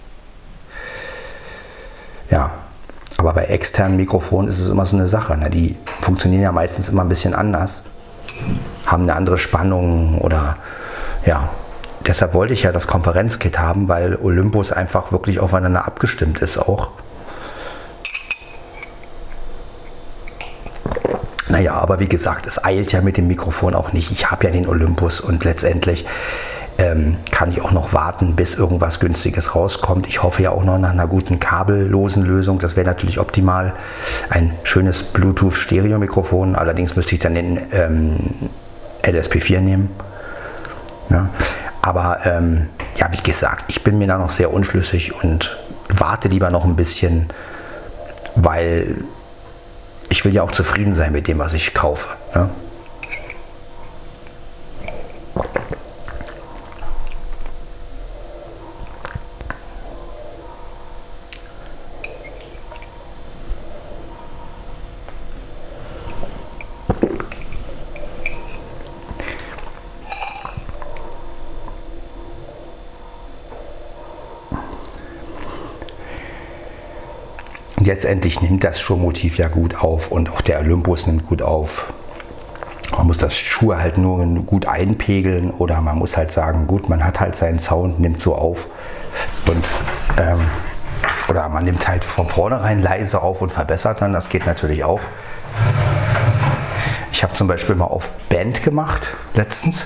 [2.29, 2.51] Ja,
[3.17, 5.37] aber bei externen Mikrofonen ist es immer so eine Sache.
[5.37, 5.49] Ne?
[5.49, 7.83] Die funktionieren ja meistens immer ein bisschen anders,
[8.85, 10.57] haben eine andere Spannung oder
[11.25, 11.49] ja.
[12.07, 16.89] Deshalb wollte ich ja das Konferenzkit haben, weil Olympus einfach wirklich aufeinander abgestimmt ist auch.
[21.51, 24.09] Naja, aber wie gesagt, es eilt ja mit dem Mikrofon auch nicht.
[24.09, 26.05] Ich habe ja den Olympus und letztendlich
[26.77, 30.07] ähm, kann ich auch noch warten, bis irgendwas Günstiges rauskommt.
[30.07, 32.59] Ich hoffe ja auch noch nach einer guten kabellosen Lösung.
[32.59, 33.73] Das wäre natürlich optimal.
[34.29, 36.55] Ein schönes Bluetooth-Stereo-Mikrofon.
[36.55, 38.15] Allerdings müsste ich dann den ähm,
[39.03, 39.89] LSP4 nehmen.
[41.09, 41.29] Ja.
[41.81, 45.57] Aber ähm, ja, wie gesagt, ich bin mir da noch sehr unschlüssig und
[45.89, 47.29] warte lieber noch ein bisschen,
[48.35, 49.03] weil
[50.11, 52.07] ich will ja auch zufrieden sein mit dem, was ich kaufe.
[52.35, 52.49] Ne?
[78.01, 81.93] Letztendlich nimmt das Schuhmotiv ja gut auf und auch der Olympus nimmt gut auf.
[82.97, 87.05] Man muss das Schuh halt nur gut einpegeln oder man muss halt sagen, gut, man
[87.05, 88.65] hat halt seinen Sound, nimmt so auf
[89.45, 89.69] und
[90.17, 90.39] ähm,
[91.29, 95.01] oder man nimmt halt von vornherein leise auf und verbessert dann, das geht natürlich auch.
[97.11, 99.85] Ich habe zum Beispiel mal auf Band gemacht letztens,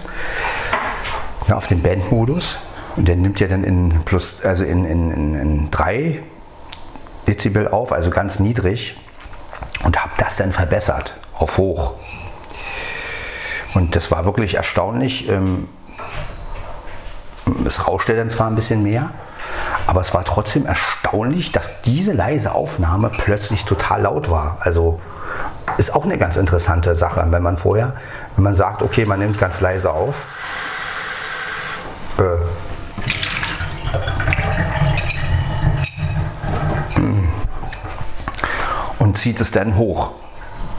[1.50, 2.60] ja, auf den Bandmodus
[2.96, 6.22] und der nimmt ja dann in plus, also in, in, in, in drei
[7.28, 8.98] Dezibel auf, also ganz niedrig
[9.84, 11.94] und habe das dann verbessert auf hoch.
[13.74, 15.30] Und das war wirklich erstaunlich.
[15.30, 15.68] Ähm,
[17.66, 19.12] es rauschte dann zwar ein bisschen mehr,
[19.86, 24.58] aber es war trotzdem erstaunlich, dass diese leise Aufnahme plötzlich total laut war.
[24.62, 25.00] Also
[25.78, 27.94] ist auch eine ganz interessante Sache, wenn man vorher,
[28.36, 30.35] wenn man sagt, okay, man nimmt ganz leise auf,
[39.26, 40.12] zieht es dann hoch.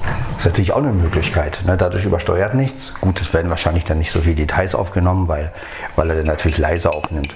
[0.05, 1.65] Das ist natürlich auch eine Möglichkeit.
[1.67, 1.77] Ne?
[1.77, 2.95] Dadurch übersteuert nichts.
[3.01, 5.53] Gut, es werden wahrscheinlich dann nicht so viele Details aufgenommen, weil,
[5.97, 7.35] weil er dann natürlich leiser aufnimmt.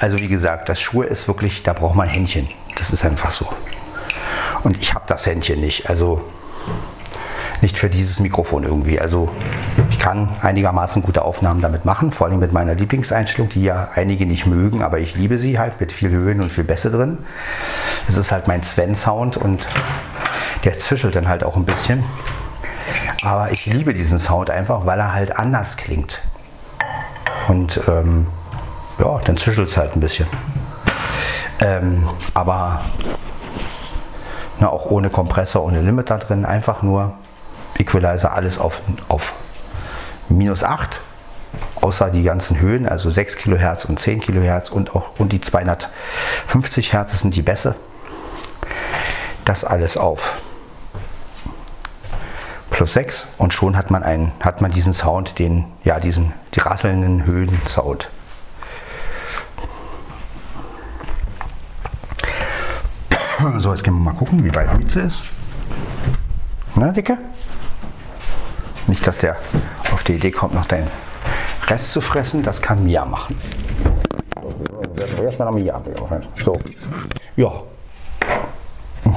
[0.00, 2.48] Also wie gesagt, das Schuhe ist wirklich, da braucht man Händchen.
[2.74, 3.46] Das ist einfach so.
[4.64, 5.90] Und ich habe das Händchen nicht.
[5.90, 6.22] Also
[7.60, 8.98] nicht für dieses Mikrofon irgendwie.
[8.98, 9.28] Also
[9.90, 14.24] ich kann einigermaßen gute Aufnahmen damit machen, vor allem mit meiner Lieblingseinstellung, die ja einige
[14.24, 17.18] nicht mögen, aber ich liebe sie halt mit viel Höhen und viel Bässe drin.
[18.08, 19.66] Es ist halt mein Sven-Sound und
[20.64, 22.04] der zischelt dann halt auch ein bisschen.
[23.24, 26.20] Aber ich liebe diesen Sound einfach, weil er halt anders klingt.
[27.48, 28.26] Und ähm,
[28.98, 30.26] ja, dann zischelt es halt ein bisschen.
[31.60, 32.82] Ähm, aber
[34.58, 37.14] na, auch ohne Kompressor, ohne Limiter drin, einfach nur
[37.78, 39.34] Equalizer, alles auf, auf
[40.28, 41.00] minus 8,
[41.80, 46.92] außer die ganzen Höhen, also 6 Kilohertz und 10 Kilohertz und auch und die 250
[46.92, 47.74] Hertz sind die Bässe.
[49.44, 50.34] Das alles auf
[52.76, 56.60] plus 6 und schon hat man, einen, hat man diesen Sound, den, ja, diesen, die
[56.60, 58.10] rasselnden Höhen-Sound.
[63.58, 65.22] So, jetzt gehen wir mal gucken, wie weit Mieze ist.
[66.74, 67.18] Na, Dicke?
[68.86, 69.36] Nicht, dass der
[69.92, 70.86] auf die Idee kommt, noch den
[71.68, 72.42] Rest zu fressen.
[72.42, 73.38] Das kann Mia machen.
[75.22, 75.82] Erstmal nach Mia.
[76.42, 76.58] So.
[77.36, 77.52] Ja.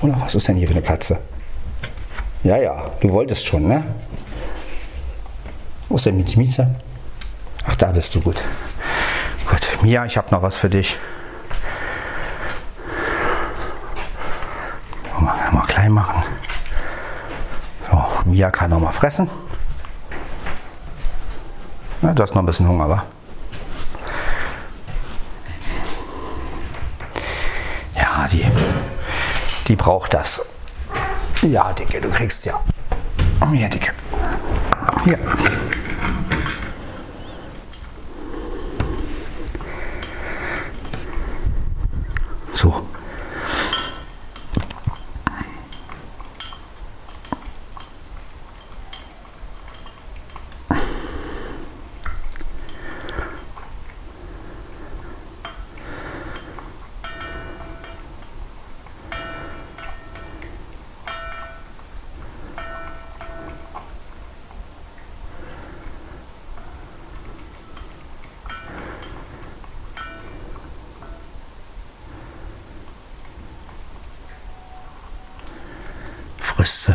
[0.00, 1.18] Oder was ist denn hier für eine Katze?
[2.44, 3.84] Ja, ja, du wolltest schon, ne?
[5.88, 6.74] Wo ist der Mietze?
[7.64, 8.42] Ach, da bist du gut.
[9.48, 10.98] Gut, Mia, ich habe noch was für dich.
[15.20, 16.22] Mal, klein machen.
[17.88, 19.30] So, Mia kann noch mal fressen.
[22.00, 23.04] Ja, du hast noch ein bisschen Hunger, wa?
[27.94, 28.44] Ja, die,
[29.68, 30.40] die braucht das.
[31.42, 32.62] Ja, Dicke, du kriegst ja.
[33.40, 33.92] Hier, Dicke.
[35.04, 35.18] Hier.
[42.52, 42.86] So.
[76.62, 76.94] frisst sie.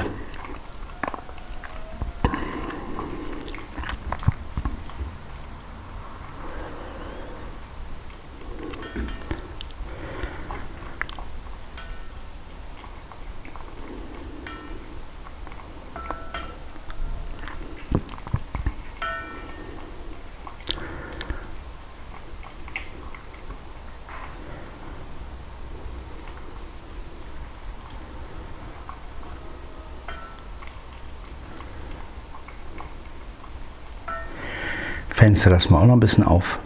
[35.28, 36.57] Fenster lassen wir auch noch ein bisschen auf.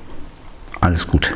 [0.82, 1.36] Alles gut.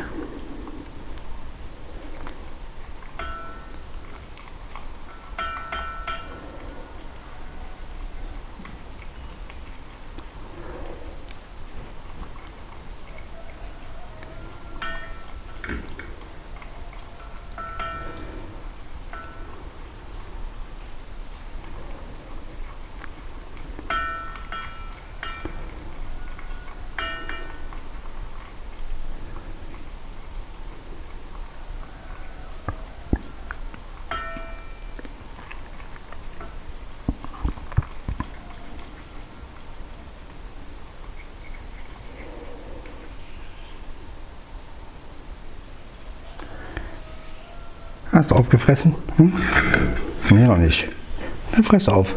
[48.16, 48.94] Hast du aufgefressen?
[49.18, 49.32] Hm?
[50.30, 50.88] Nee, noch nicht.
[51.52, 52.14] Dann fress auf.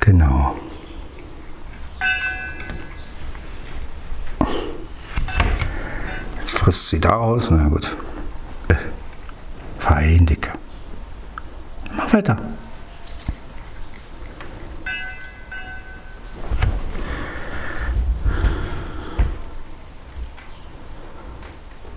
[0.00, 0.56] Genau.
[6.40, 7.50] Jetzt frisst sie daraus.
[7.50, 7.94] Na gut.
[8.68, 8.74] Äh,
[9.78, 10.54] fein, Dicker.
[11.94, 12.38] Mach weiter.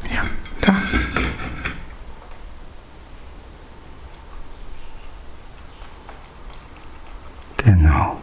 [0.10, 0.24] Ja,
[0.62, 0.76] da.
[7.58, 8.18] Genau.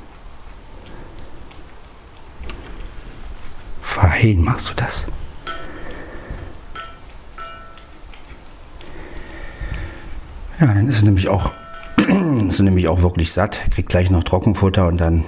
[3.83, 5.07] Fein machst du das.
[10.61, 11.53] Ja, dann ist sie nämlich auch,
[12.49, 15.25] ist sie nämlich auch wirklich satt, kriegt gleich noch Trockenfutter und dann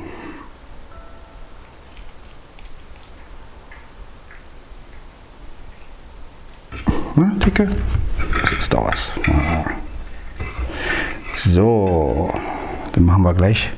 [7.14, 7.68] Na, Dicke?
[8.40, 9.10] Das ist doch was.
[9.26, 9.64] Ja.
[11.34, 12.32] So,
[12.92, 13.70] dann machen wir gleich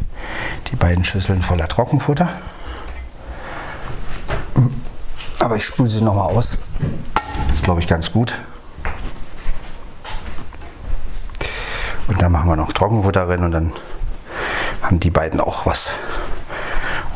[0.70, 2.28] die beiden Schüsseln voller Trockenfutter.
[5.38, 6.57] Aber ich spule sie nochmal aus.
[7.48, 8.38] Das ist, glaube ich, ganz gut.
[12.09, 13.72] Und dann machen wir noch Trockenfutter rein und dann
[14.82, 15.93] haben die beiden auch was.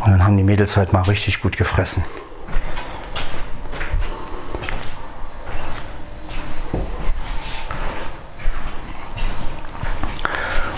[0.04, 2.04] Und dann haben die Mädels halt mal richtig gut gefressen.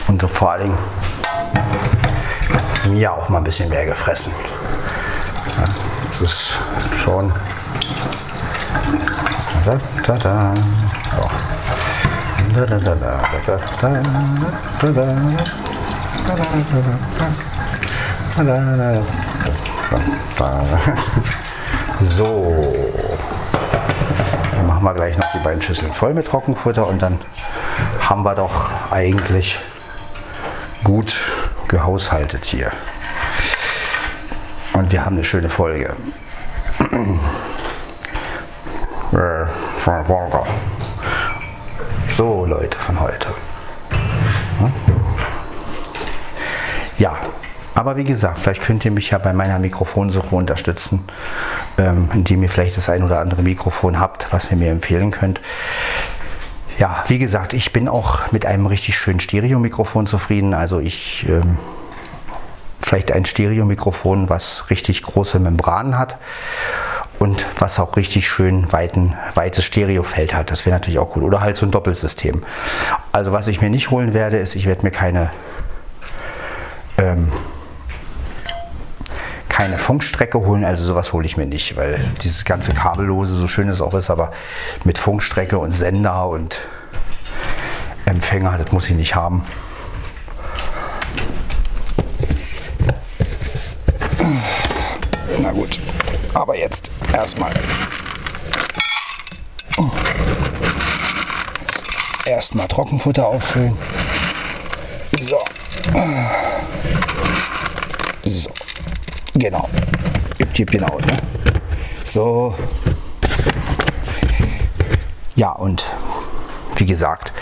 [0.06, 0.78] Und vor allen Dingen
[2.94, 4.32] mir auch mal ein bisschen mehr gefressen.
[5.58, 5.64] Ja,
[6.20, 6.54] das ist
[7.04, 7.30] schon.
[9.66, 10.54] Da, da, da.
[22.00, 22.94] So.
[24.52, 27.18] Dann machen wir gleich noch die beiden Schüsseln voll mit Trockenfutter und dann
[28.00, 29.58] haben wir doch eigentlich
[30.84, 31.16] gut
[31.68, 32.70] gehaushaltet hier.
[34.74, 35.96] Und wir haben eine schöne Folge.
[39.10, 39.46] Äh,
[47.98, 51.04] wie gesagt, vielleicht könnt ihr mich ja bei meiner Mikrofonsuche unterstützen,
[51.76, 55.40] ähm, indem ihr vielleicht das ein oder andere Mikrofon habt, was ihr mir empfehlen könnt.
[56.78, 60.54] Ja, wie gesagt, ich bin auch mit einem richtig schönen Stereo-Mikrofon zufrieden.
[60.54, 61.58] Also ich ähm,
[62.80, 66.18] vielleicht ein Stereo-Mikrofon, was richtig große Membranen hat
[67.18, 70.52] und was auch richtig schön weiten, weites Stereofeld hat.
[70.52, 71.24] Das wäre natürlich auch cool.
[71.24, 72.44] Oder halt so ein Doppelsystem.
[73.10, 75.32] Also was ich mir nicht holen werde, ist, ich werde mir keine
[76.96, 77.32] ähm,
[79.58, 83.68] keine Funkstrecke holen, also sowas hole ich mir nicht, weil dieses ganze Kabellose, so schön
[83.68, 84.30] es auch ist, aber
[84.84, 86.60] mit Funkstrecke und Sender und
[88.04, 89.44] Empfänger, das muss ich nicht haben.
[95.42, 95.80] Na gut,
[96.34, 97.50] aber jetzt erstmal.
[102.24, 103.76] Erstmal Trockenfutter auffüllen.
[105.18, 105.40] So.
[109.38, 109.68] Genau.
[110.54, 110.98] Genau.
[110.98, 111.16] Ne?
[112.02, 112.54] So.
[115.36, 115.86] Ja, und
[116.74, 117.32] wie gesagt,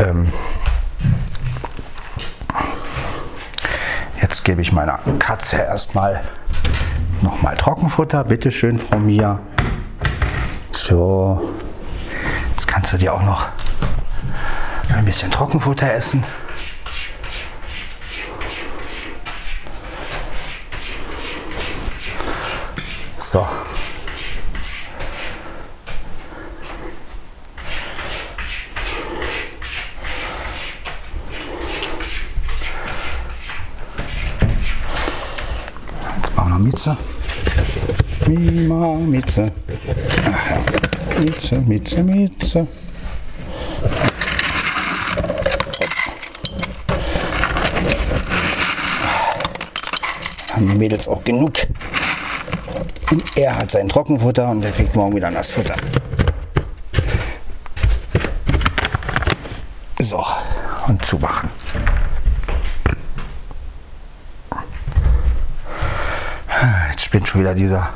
[0.00, 0.32] ähm,
[4.20, 6.22] jetzt gebe ich meiner Katze erstmal
[7.22, 8.24] nochmal Trockenfutter.
[8.24, 9.38] Bitte schön, Frau Mia.
[10.72, 11.54] So,
[12.50, 13.46] jetzt kannst du dir auch noch
[14.92, 16.24] ein bisschen Trockenfutter essen.
[23.30, 23.46] So.
[36.16, 36.96] Jetzt machen wir Mieze.
[38.26, 39.52] Mima, Mieze.
[40.24, 41.20] Ach ja.
[41.20, 42.66] Mieze, Mieze, Mieze.
[50.54, 51.52] Haben die Mädels auch genug.
[53.10, 55.74] Und er hat sein Trockenfutter und er kriegt morgen wieder Nassfutter.
[59.98, 60.24] So,
[60.86, 61.48] und zumachen.
[66.90, 67.88] Jetzt spinnt schon wieder dieser.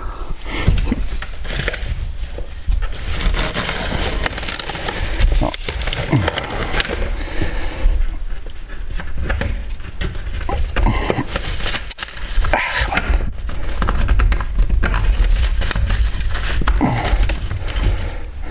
[5.39, 5.53] So.
[12.53, 13.03] Ach, Mann.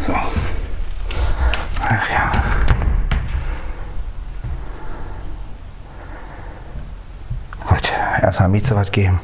[0.05, 0.13] So.
[1.81, 2.31] Ach ja.
[7.67, 7.93] Gut,
[8.71, 9.19] Mieze was geben.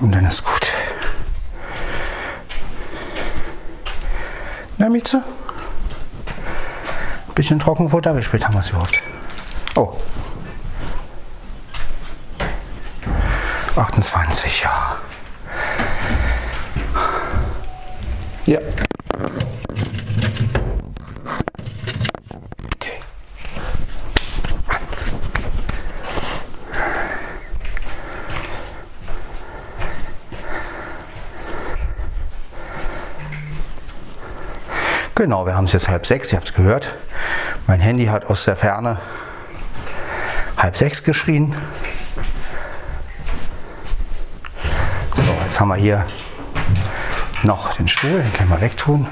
[0.00, 0.72] Und dann ist gut.
[4.76, 5.22] Na, Mieze?
[7.34, 9.02] Bisschen Trockenfutter, wie spät haben wir es überhaupt?
[9.74, 9.96] Oh.
[13.76, 14.96] 28, ja.
[18.46, 18.58] Ja.
[35.18, 36.94] Genau, wir haben es jetzt halb sechs, ihr habt es gehört.
[37.66, 39.00] Mein Handy hat aus der Ferne
[40.56, 41.56] halb sechs geschrien.
[45.16, 46.06] So, jetzt haben wir hier
[47.44, 49.06] noch den Stuhl, den können wir wegtun.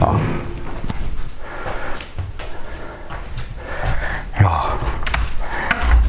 [0.00, 0.20] Ja.
[4.40, 4.78] ja,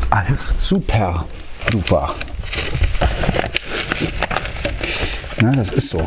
[0.10, 1.26] alles super,
[1.72, 2.16] super.
[5.42, 5.90] Na, das ist.
[5.90, 5.98] So,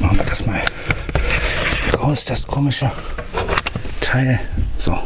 [0.00, 0.60] machen wir das mal
[1.94, 2.90] raus, das komische
[4.02, 4.38] Teil.
[4.76, 4.98] So,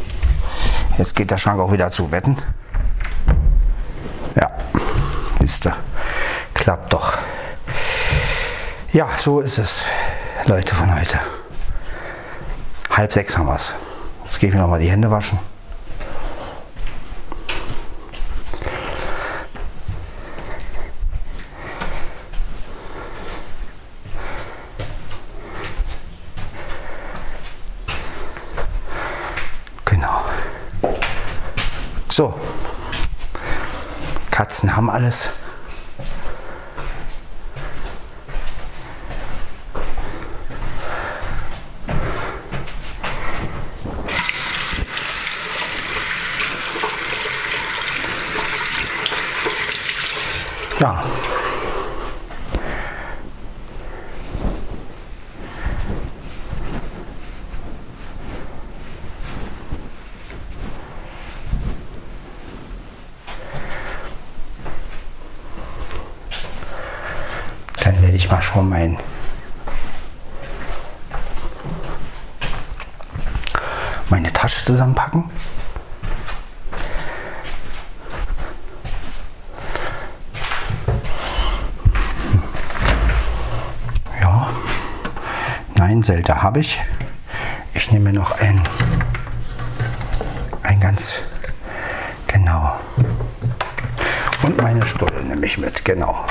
[0.97, 2.11] jetzt geht der Schrank auch wieder zu.
[2.11, 2.35] Wetten?
[4.35, 4.51] Ja,
[5.39, 5.77] wisst ihr,
[6.53, 7.13] klappt doch.
[8.91, 9.83] Ja, so ist es,
[10.47, 11.17] Leute von heute.
[12.89, 13.71] Halb sechs haben wir es.
[14.25, 15.39] Jetzt gehe ich mir noch mal die Hände waschen.
[29.85, 30.25] Genau.
[32.09, 32.33] So.
[34.29, 35.29] Katzen haben alles.
[86.45, 86.79] habe ich.
[87.73, 88.61] Ich nehme noch ein,
[90.61, 91.15] ein ganz,
[92.27, 92.75] genau.
[94.43, 96.23] Und meine Stulle nehme ich mit, genau.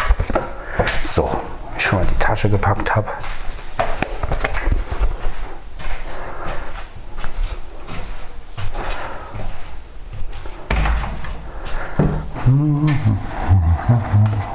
[1.03, 1.29] So,
[1.77, 3.09] ich schon mal die Tasche gepackt habe.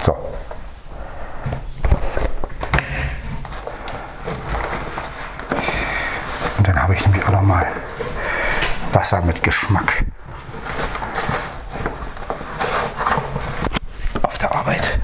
[0.05, 0.28] So.
[9.11, 10.05] Wasser mit Geschmack.
[14.21, 14.99] Auf der Arbeit.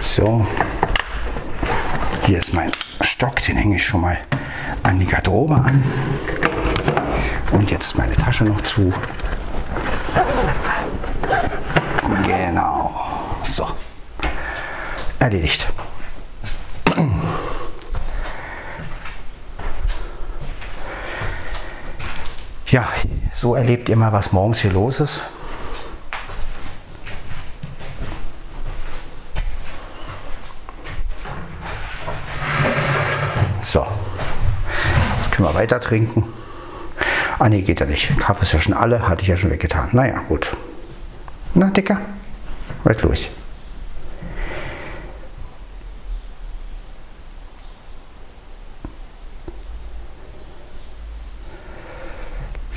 [0.00, 0.46] So.
[2.26, 4.18] Hier ist mein Stock, den hänge ich schon mal
[4.84, 5.82] an die Garderobe an.
[7.50, 8.92] Und jetzt meine Tasche noch zu.
[12.24, 12.94] Genau.
[13.42, 13.66] So.
[15.18, 15.66] Erledigt.
[22.70, 22.86] Ja,
[23.32, 25.22] so erlebt ihr mal, was morgens hier los ist.
[33.62, 33.86] So,
[35.16, 36.24] jetzt können wir weiter trinken.
[37.38, 38.18] Ah ne, geht ja nicht.
[38.18, 39.88] Kaffee ist ja schon alle, hatte ich ja schon weggetan.
[39.92, 40.54] Naja, gut.
[41.54, 41.98] Na, Dicker,
[42.84, 43.28] was los?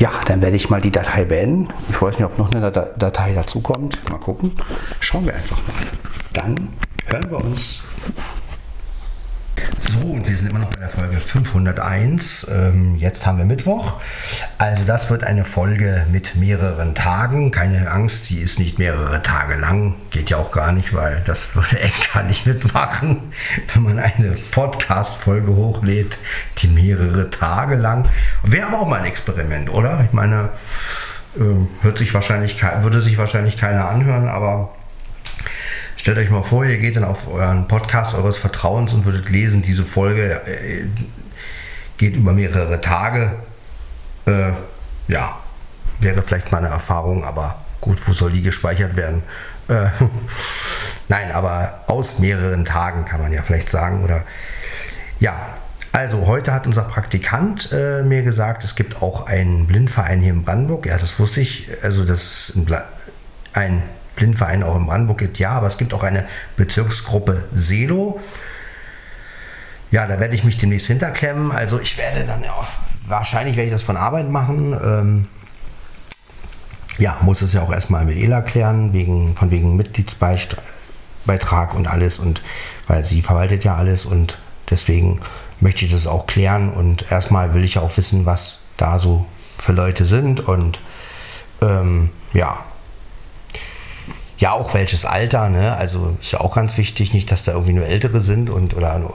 [0.02, 0.10] Ja,
[0.42, 1.70] werde ich mal die Datei beenden.
[1.90, 4.10] Ich weiß nicht, ob noch eine Datei dazu kommt.
[4.10, 4.54] Mal gucken.
[5.00, 5.76] Schauen wir einfach mal.
[6.34, 6.70] Dann
[7.06, 7.84] hören wir uns
[10.32, 12.48] wir sind immer noch bei der Folge 501.
[12.50, 14.00] Ähm, jetzt haben wir Mittwoch.
[14.58, 17.52] Also das wird eine Folge mit mehreren Tagen.
[17.52, 19.96] Keine Angst, sie ist nicht mehrere Tage lang.
[20.10, 23.34] Geht ja auch gar nicht, weil das würde Enka nicht mitmachen,
[23.74, 26.18] wenn man eine Podcast-Folge hochlädt,
[26.60, 28.08] die mehrere Tage lang.
[28.42, 30.00] Wäre aber auch mal ein Experiment, oder?
[30.06, 30.48] Ich meine,
[31.38, 34.74] äh, hört sich wahrscheinlich, würde sich wahrscheinlich keiner anhören, aber
[36.02, 39.62] Stellt euch mal vor, ihr geht dann auf euren Podcast eures Vertrauens und würdet lesen,
[39.62, 40.88] diese Folge äh,
[42.00, 43.36] geht über mehrere Tage.
[44.26, 44.54] Äh,
[45.08, 45.38] ja,
[46.00, 49.22] wäre vielleicht mal eine Erfahrung, aber gut, wo soll die gespeichert werden?
[49.68, 49.90] Äh,
[51.08, 54.04] Nein, aber aus mehreren Tagen kann man ja vielleicht sagen.
[54.04, 54.24] Oder
[55.20, 55.50] ja,
[55.92, 60.46] also heute hat unser Praktikant äh, mir gesagt, es gibt auch einen Blindverein hier in
[60.46, 60.88] Brandenburg.
[60.88, 61.68] Ja, das wusste ich.
[61.84, 62.66] Also das ist ein,
[63.54, 63.84] ein
[64.22, 68.20] Blindverein auch in Brandenburg gibt, ja, aber es gibt auch eine Bezirksgruppe Selo.
[69.90, 71.52] Ja, da werde ich mich demnächst hinterklemmen.
[71.52, 72.54] Also ich werde dann ja,
[73.08, 74.74] wahrscheinlich werde ich das von Arbeit machen.
[74.74, 75.28] Ähm,
[77.00, 82.20] ja, muss es ja auch erstmal mit Ela klären, wegen, von wegen Mitgliedsbeitrag und alles
[82.20, 82.44] und
[82.88, 84.38] weil sie verwaltet ja alles und
[84.70, 85.20] deswegen
[85.60, 89.26] möchte ich das auch klären und erstmal will ich ja auch wissen, was da so
[89.58, 90.80] für Leute sind und
[91.62, 92.64] ähm, ja,
[94.42, 95.78] ja, auch welches Alter, ne?
[95.78, 98.98] Also ist ja auch ganz wichtig, nicht, dass da irgendwie nur Ältere sind und oder
[98.98, 99.14] nur,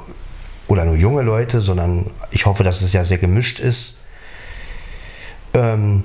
[0.69, 3.99] oder nur junge Leute, sondern ich hoffe, dass es ja sehr gemischt ist.
[5.53, 6.05] Ähm,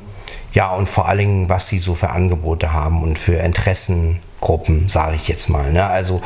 [0.53, 5.15] ja, und vor allen Dingen, was sie so für Angebote haben und für Interessengruppen, sage
[5.15, 5.71] ich jetzt mal.
[5.71, 5.85] Ne?
[5.85, 6.23] Also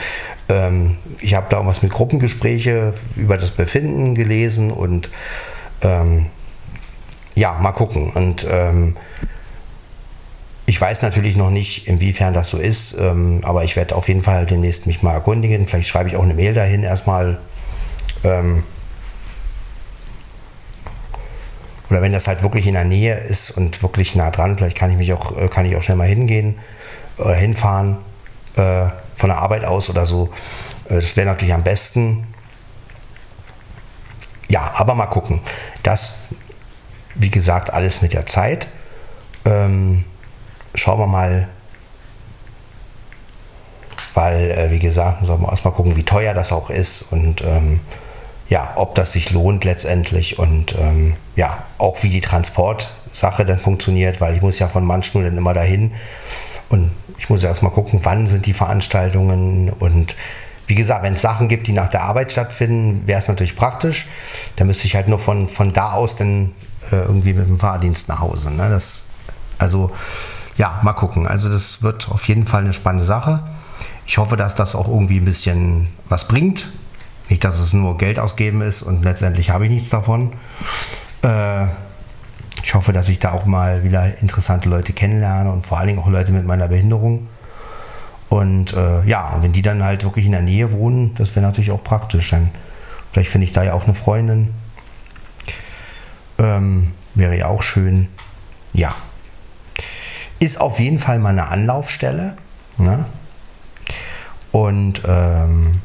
[0.47, 5.09] ähm, ich habe da was mit Gruppengespräche über das Befinden gelesen und
[5.81, 6.27] ähm,
[7.35, 8.11] ja, mal gucken.
[8.11, 8.95] Und ähm,
[10.67, 14.23] ich weiß natürlich noch nicht, inwiefern das so ist, ähm, aber ich werde auf jeden
[14.23, 15.67] Fall demnächst mich mal erkundigen.
[15.67, 17.39] Vielleicht schreibe ich auch eine Mail dahin erstmal.
[18.23, 18.63] Ähm,
[21.89, 24.89] oder wenn das halt wirklich in der Nähe ist und wirklich nah dran, vielleicht kann
[24.89, 26.55] ich mich auch, äh, kann ich auch schnell mal hingehen
[27.17, 27.97] oder äh, hinfahren
[28.55, 30.29] äh, von der Arbeit aus oder so.
[30.89, 32.25] Äh, das wäre natürlich am besten.
[34.49, 35.41] Ja, aber mal gucken.
[35.83, 36.15] Das,
[37.13, 38.67] wie gesagt, alles mit der Zeit.
[39.45, 40.05] Ähm,
[40.75, 41.47] schauen wir mal,
[44.13, 47.81] weil, äh, wie gesagt, sollen wir erstmal gucken, wie teuer das auch ist und ähm,
[48.47, 54.21] ja, ob das sich lohnt letztendlich und ähm, ja, auch wie die Transportsache dann funktioniert,
[54.21, 55.91] weil ich muss ja von Mannschnur dann immer dahin
[56.69, 60.15] und ich muss ja erstmal gucken, wann sind die Veranstaltungen und
[60.67, 64.07] wie gesagt, wenn es Sachen gibt, die nach der Arbeit stattfinden, wäre es natürlich praktisch.
[64.55, 66.53] Da müsste ich halt nur von, von da aus dann
[66.91, 68.51] äh, irgendwie mit dem Fahrdienst nach Hause.
[68.51, 68.69] Ne?
[68.69, 69.05] Das,
[69.59, 69.91] also
[70.57, 71.27] ja, mal gucken.
[71.27, 73.43] Also das wird auf jeden Fall eine spannende Sache.
[74.07, 76.67] Ich hoffe, dass das auch irgendwie ein bisschen was bringt.
[77.29, 80.33] Nicht, dass es nur Geld ausgeben ist und letztendlich habe ich nichts davon.
[81.23, 81.65] Äh,
[82.63, 85.99] ich hoffe, dass ich da auch mal wieder interessante Leute kennenlerne und vor allen Dingen
[85.99, 87.27] auch Leute mit meiner Behinderung.
[88.29, 91.71] Und äh, ja, wenn die dann halt wirklich in der Nähe wohnen, das wäre natürlich
[91.71, 92.31] auch praktisch.
[92.31, 92.49] Dann
[93.11, 94.53] vielleicht finde ich da ja auch eine Freundin.
[96.37, 98.07] Ähm, wäre ja auch schön.
[98.73, 98.93] Ja,
[100.39, 102.35] ist auf jeden Fall mal eine Anlaufstelle.
[102.77, 103.05] Ne?
[104.51, 105.81] Und ähm,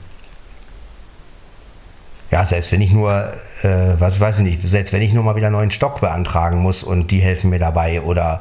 [2.31, 3.33] ja, selbst wenn ich nur,
[3.63, 6.59] äh, was weiß ich nicht, selbst wenn ich nur mal wieder einen neuen Stock beantragen
[6.59, 8.41] muss und die helfen mir dabei oder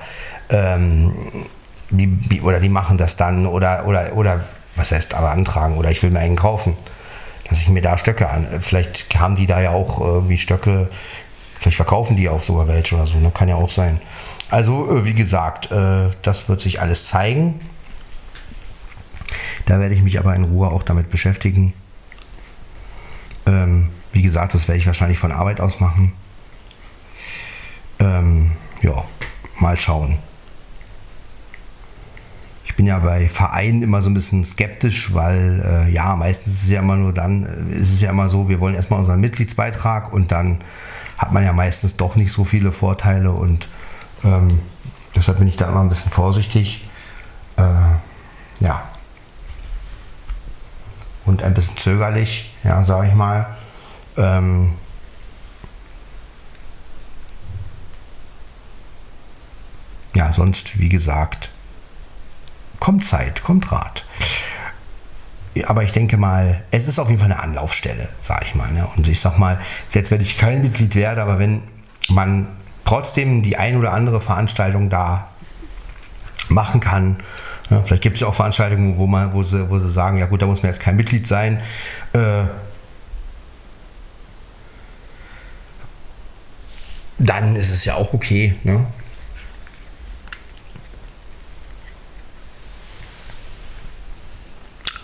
[0.49, 1.14] ähm,
[1.89, 4.41] die, oder die machen das dann oder, oder, oder
[4.76, 6.78] was heißt aber antragen oder ich will mir einen kaufen,
[7.49, 10.89] dass ich mir da Stöcke an, vielleicht haben die da ja auch irgendwie Stöcke,
[11.60, 13.32] vielleicht verkaufen die auch sogar welche oder so, ne?
[13.34, 13.99] kann ja auch sein.
[14.50, 17.60] Also äh, wie gesagt, äh, das wird sich alles zeigen.
[19.66, 21.74] Da werde ich mich aber in Ruhe auch damit beschäftigen.
[23.45, 26.14] Ähm, wie gesagt, das werde ich wahrscheinlich von Arbeit aus machen.
[28.00, 29.06] Ähm, ja,
[29.60, 30.18] mal schauen.
[32.66, 36.64] Ich bin ja bei Vereinen immer so ein bisschen skeptisch, weil äh, ja, meistens ist
[36.64, 40.14] es ja immer nur dann, ist es ja immer so, wir wollen erstmal unseren Mitgliedsbeitrag
[40.14, 40.60] und dann
[41.18, 43.68] hat man ja meistens doch nicht so viele Vorteile und
[44.24, 44.47] ähm,
[45.15, 46.89] deshalb bin ich da immer ein bisschen vorsichtig.
[47.57, 47.63] Äh,
[48.59, 48.89] ja,
[51.30, 53.55] und ein bisschen zögerlich, ja, sage ich mal.
[54.17, 54.74] Ähm,
[60.15, 61.51] ja, sonst, wie gesagt,
[62.80, 64.05] kommt Zeit, kommt Rat.
[65.65, 68.72] Aber ich denke mal, es ist auf jeden Fall eine Anlaufstelle, sage ich mal.
[68.72, 68.88] Ne?
[68.95, 71.63] Und ich sag mal, selbst wenn ich kein Mitglied werde, aber wenn
[72.09, 72.47] man
[72.89, 75.27] trotzdem die ein oder andere Veranstaltung da
[76.47, 77.17] machen kann,
[77.69, 80.25] ja, vielleicht gibt es ja auch Veranstaltungen, wo, man, wo, sie, wo sie sagen, ja
[80.25, 81.61] gut, da muss man jetzt kein Mitglied sein.
[82.13, 82.45] Äh,
[87.19, 88.55] dann ist es ja auch okay.
[88.63, 88.83] Ne?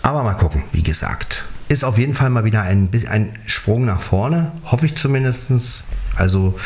[0.02, 1.44] Aber mal gucken, wie gesagt.
[1.68, 5.84] Ist auf jeden Fall mal wieder ein, ein Sprung nach vorne, hoffe ich zumindest.
[6.16, 6.58] Also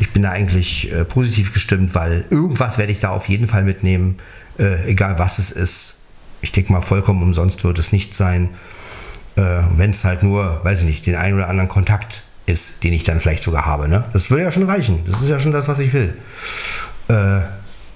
[0.00, 3.64] ich bin da eigentlich äh, positiv gestimmt, weil irgendwas werde ich da auf jeden Fall
[3.64, 4.16] mitnehmen
[4.58, 5.98] äh, egal was es ist.
[6.40, 8.50] Ich denke mal, vollkommen umsonst wird es nicht sein.
[9.36, 12.92] Äh, Wenn es halt nur, weiß ich nicht, den einen oder anderen Kontakt ist, den
[12.92, 13.88] ich dann vielleicht sogar habe.
[13.88, 14.04] Ne?
[14.12, 15.00] Das würde ja schon reichen.
[15.06, 16.16] Das ist ja schon das, was ich will.
[17.08, 17.40] Äh,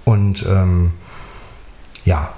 [0.04, 0.92] und ähm,
[2.04, 2.32] ja,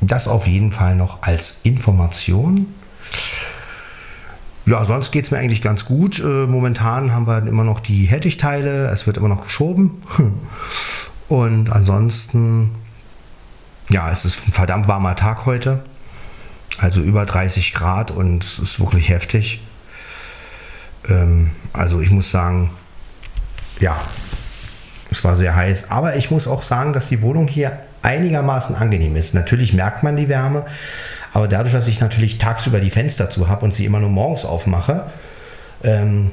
[0.00, 2.74] das auf jeden Fall noch als Information.
[4.70, 6.20] Ja, sonst geht es mir eigentlich ganz gut.
[6.20, 8.86] Äh, momentan haben wir immer noch die Hettich-Teile.
[8.90, 10.00] Es wird immer noch geschoben.
[11.28, 12.70] Und ansonsten,
[13.88, 15.82] ja, es ist ein verdammt warmer Tag heute.
[16.78, 19.60] Also über 30 Grad und es ist wirklich heftig.
[21.08, 22.70] Ähm, also ich muss sagen,
[23.80, 24.00] ja,
[25.10, 25.90] es war sehr heiß.
[25.90, 29.34] Aber ich muss auch sagen, dass die Wohnung hier einigermaßen angenehm ist.
[29.34, 30.64] Natürlich merkt man die Wärme,
[31.32, 34.44] aber dadurch, dass ich natürlich tagsüber die Fenster zu habe und sie immer nur morgens
[34.44, 35.06] aufmache,
[35.82, 36.32] ähm,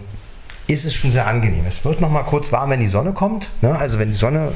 [0.68, 1.66] ist es schon sehr angenehm.
[1.68, 3.50] Es wird noch mal kurz warm, wenn die Sonne kommt.
[3.62, 3.78] Ne?
[3.78, 4.52] Also wenn die Sonne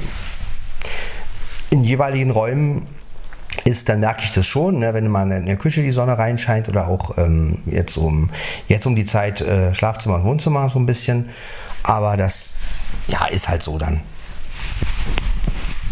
[1.70, 2.86] in jeweiligen Räumen
[3.64, 6.70] ist, dann merke ich das schon, ne, wenn mal in der Küche die Sonne reinscheint
[6.70, 8.30] oder auch ähm, jetzt, um,
[8.68, 11.30] jetzt um die Zeit äh, Schlafzimmer und Wohnzimmer so ein bisschen.
[11.84, 12.56] Aber das
[13.08, 14.02] ja, ist halt so dann.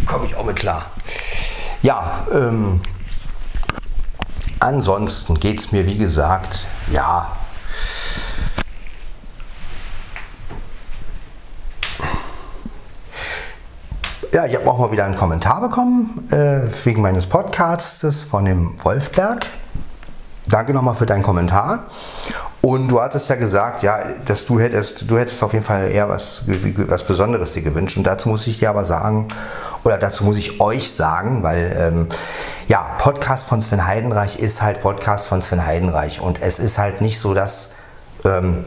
[0.06, 0.92] Komme ich auch mit klar.
[1.82, 2.82] Ja, ähm,
[4.60, 7.32] ansonsten geht es mir, wie gesagt, ja,
[14.32, 18.76] Ja, ich habe auch mal wieder einen Kommentar bekommen äh, wegen meines Podcasts von dem
[18.86, 19.48] Wolfberg.
[20.48, 21.88] Danke nochmal für deinen Kommentar.
[22.62, 26.10] Und du hattest ja gesagt, ja, dass du hättest, du hättest auf jeden Fall eher
[26.10, 27.98] was, was Besonderes dir gewünscht.
[27.98, 29.30] Und dazu muss ich dir aber sagen,
[29.86, 32.08] oder dazu muss ich euch sagen, weil ähm,
[32.68, 36.20] ja, Podcast von Sven Heidenreich ist halt Podcast von Sven Heidenreich.
[36.20, 37.70] Und es ist halt nicht so, dass
[38.26, 38.66] ähm,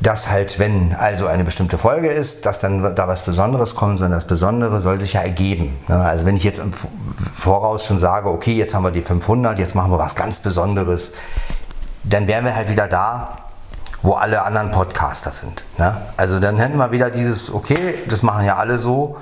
[0.00, 4.18] dass halt, wenn also eine bestimmte Folge ist, dass dann da was Besonderes kommt, sondern
[4.18, 5.76] das Besondere soll sich ja ergeben.
[5.88, 6.00] Ne?
[6.00, 9.74] Also wenn ich jetzt im Voraus schon sage, okay, jetzt haben wir die 500, jetzt
[9.74, 11.12] machen wir was ganz Besonderes,
[12.04, 13.38] dann wären wir halt wieder da,
[14.02, 15.64] wo alle anderen Podcaster sind.
[15.78, 15.96] Ne?
[16.16, 19.16] Also dann hätten wir wieder dieses, okay, das machen ja alle so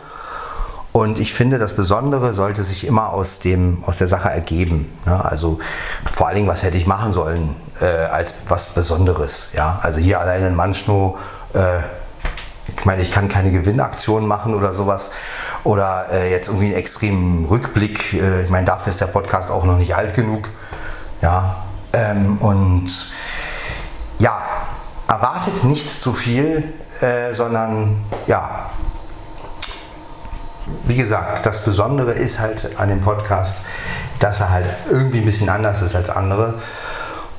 [0.93, 4.91] und ich finde, das Besondere sollte sich immer aus, dem, aus der Sache ergeben.
[5.07, 5.59] Ja, also
[6.11, 9.49] vor allen Dingen, was hätte ich machen sollen äh, als was Besonderes.
[9.53, 9.79] Ja?
[9.83, 11.19] Also hier alleine in Manchno,
[11.55, 11.79] äh,
[12.77, 15.11] ich meine, ich kann keine Gewinnaktion machen oder sowas.
[15.65, 18.15] Oder äh, jetzt irgendwie einen extremen Rückblick.
[18.15, 20.49] Äh, ich meine, dafür ist der Podcast auch noch nicht alt genug.
[21.23, 22.91] Ja, ähm, und
[24.19, 24.43] ja,
[25.09, 28.71] erwartet nicht zu viel, äh, sondern ja,
[30.85, 33.59] wie gesagt, das Besondere ist halt an dem Podcast,
[34.19, 36.55] dass er halt irgendwie ein bisschen anders ist als andere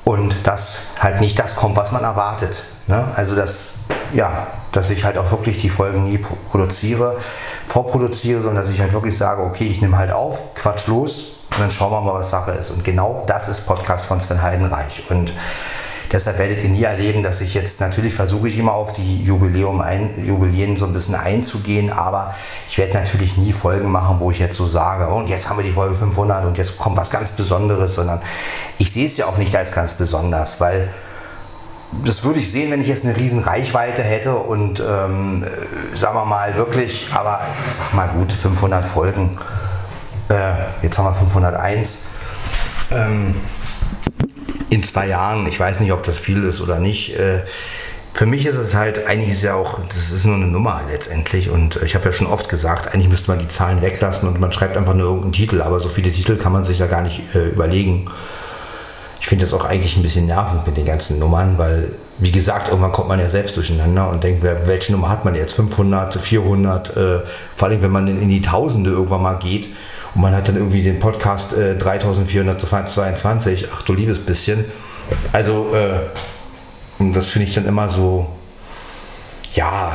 [0.07, 2.63] und dass halt nicht das kommt, was man erwartet.
[2.87, 3.11] Ne?
[3.15, 3.73] Also dass,
[4.13, 7.17] ja, dass ich halt auch wirklich die Folgen nie produziere,
[7.67, 11.59] vorproduziere, sondern dass ich halt wirklich sage, okay, ich nehme halt auf, quatsch los und
[11.59, 12.71] dann schauen wir mal, was Sache ist.
[12.71, 15.03] Und genau das ist Podcast von Sven Heidenreich.
[15.09, 15.33] Und
[16.11, 19.81] deshalb werdet ihr nie erleben, dass ich jetzt, natürlich versuche ich immer auf die Jubiläum
[19.81, 22.35] ein, Jubiläen so ein bisschen einzugehen, aber
[22.67, 25.63] ich werde natürlich nie Folgen machen, wo ich jetzt so sage, und jetzt haben wir
[25.63, 28.21] die Folge 500 und jetzt kommt was ganz Besonderes, sondern
[28.77, 30.89] ich sehe es ja auch nicht als ganz besonders, weil
[32.03, 35.45] das würde ich sehen, wenn ich jetzt eine riesen Reichweite hätte und ähm,
[35.93, 39.37] sagen wir mal wirklich, aber sag mal gut, 500 Folgen,
[40.29, 40.33] äh,
[40.81, 41.99] jetzt haben wir 501,
[42.91, 43.35] ähm,
[44.69, 47.43] in zwei Jahren, ich weiß nicht, ob das viel ist oder nicht, äh,
[48.17, 51.51] für mich ist es halt, eigentlich ist ja auch, das ist nur eine Nummer letztendlich.
[51.51, 54.51] Und ich habe ja schon oft gesagt, eigentlich müsste man die Zahlen weglassen und man
[54.51, 57.35] schreibt einfach nur irgendeinen Titel, aber so viele Titel kann man sich ja gar nicht
[57.35, 58.05] äh, überlegen.
[59.19, 62.69] Ich finde das auch eigentlich ein bisschen nervend mit den ganzen Nummern, weil, wie gesagt,
[62.69, 65.53] irgendwann kommt man ja selbst durcheinander und denkt, welche Nummer hat man jetzt?
[65.53, 67.19] 500, 400, äh,
[67.55, 69.69] vor allem wenn man in die Tausende irgendwann mal geht
[70.17, 74.65] und man hat dann irgendwie den Podcast äh, 3422, ach du liebes bisschen.
[75.31, 75.99] Also, äh,
[77.13, 78.25] das finde ich dann immer so,
[79.53, 79.91] ja,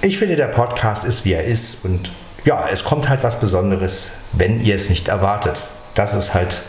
[0.00, 2.10] ich finde, der Podcast ist, wie er ist und
[2.44, 5.62] ja, es kommt halt was Besonderes, wenn ihr es nicht erwartet.
[5.92, 6.62] Das ist halt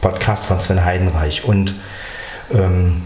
[0.00, 1.44] Podcast von Sven Heidenreich.
[1.44, 1.74] Und
[2.54, 3.02] ähm,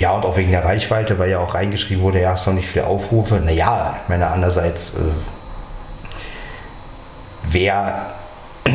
[0.00, 2.66] ja, und auch wegen der Reichweite, weil ja auch reingeschrieben wurde, ja, hast noch nicht
[2.66, 3.36] viele Aufrufe.
[3.36, 5.02] Naja, ich meine, andererseits, äh,
[7.56, 8.14] wer,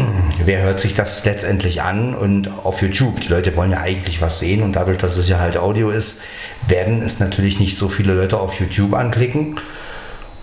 [0.46, 3.22] wer hört sich das letztendlich an und auf YouTube?
[3.22, 6.22] Die Leute wollen ja eigentlich was sehen und dadurch, dass es ja halt Audio ist,
[6.68, 9.60] werden es natürlich nicht so viele Leute auf YouTube anklicken.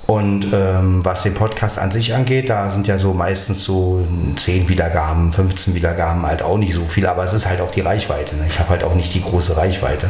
[0.06, 4.68] Und ähm, was den Podcast an sich angeht, da sind ja so meistens so 10
[4.70, 8.36] Wiedergaben, 15 Wiedergaben halt auch nicht so viel, aber es ist halt auch die Reichweite.
[8.36, 8.46] Ne?
[8.48, 10.08] Ich habe halt auch nicht die große Reichweite.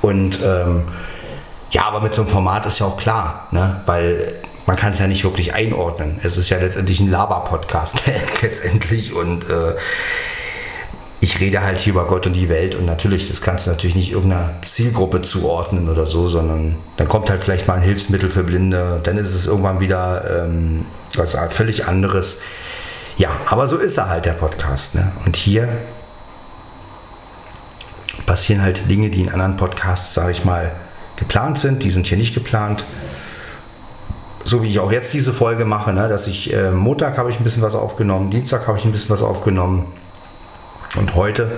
[0.00, 0.84] Und ähm,
[1.72, 3.80] ja, aber mit so einem Format ist ja auch klar, ne?
[3.86, 4.34] weil
[4.66, 6.18] man kann es ja nicht wirklich einordnen.
[6.22, 8.02] Es ist ja letztendlich ein Laber-Podcast
[8.42, 9.74] letztendlich und äh,
[11.20, 13.96] ich rede halt hier über Gott und die Welt und natürlich, das kannst du natürlich
[13.96, 18.42] nicht irgendeiner Zielgruppe zuordnen oder so, sondern dann kommt halt vielleicht mal ein Hilfsmittel für
[18.42, 22.38] Blinde, dann ist es irgendwann wieder ähm, was völlig anderes.
[23.16, 24.94] Ja, aber so ist er halt, der Podcast.
[24.94, 25.10] Ne?
[25.24, 25.68] Und hier
[28.26, 30.72] passieren halt Dinge, die in anderen Podcasts, sage ich mal,
[31.16, 31.82] geplant sind.
[31.82, 32.84] Die sind hier nicht geplant.
[34.46, 36.08] So wie ich auch jetzt diese Folge mache, ne?
[36.08, 39.10] dass ich äh, Montag habe ich ein bisschen was aufgenommen, Dienstag habe ich ein bisschen
[39.10, 39.86] was aufgenommen
[40.94, 41.50] und heute,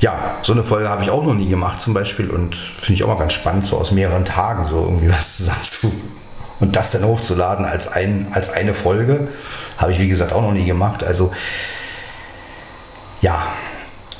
[0.00, 3.04] ja, so eine Folge habe ich auch noch nie gemacht zum Beispiel und finde ich
[3.04, 5.92] auch mal ganz spannend, so aus mehreren Tagen so irgendwie was zusammen zu
[6.58, 9.28] und das dann hochzuladen als, ein, als eine Folge,
[9.78, 11.04] habe ich wie gesagt auch noch nie gemacht.
[11.04, 11.30] Also
[13.20, 13.40] ja,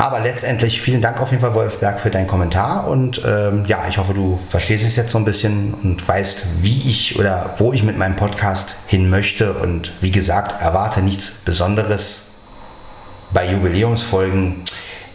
[0.02, 2.88] aber letztendlich vielen Dank auf jeden Fall, Wolfberg, für deinen Kommentar.
[2.88, 6.90] Und ähm, ja, ich hoffe, du verstehst es jetzt so ein bisschen und weißt, wie
[6.90, 9.52] ich oder wo ich mit meinem Podcast hin möchte.
[9.52, 12.32] Und wie gesagt, erwarte nichts Besonderes
[13.32, 14.64] bei Jubiläumsfolgen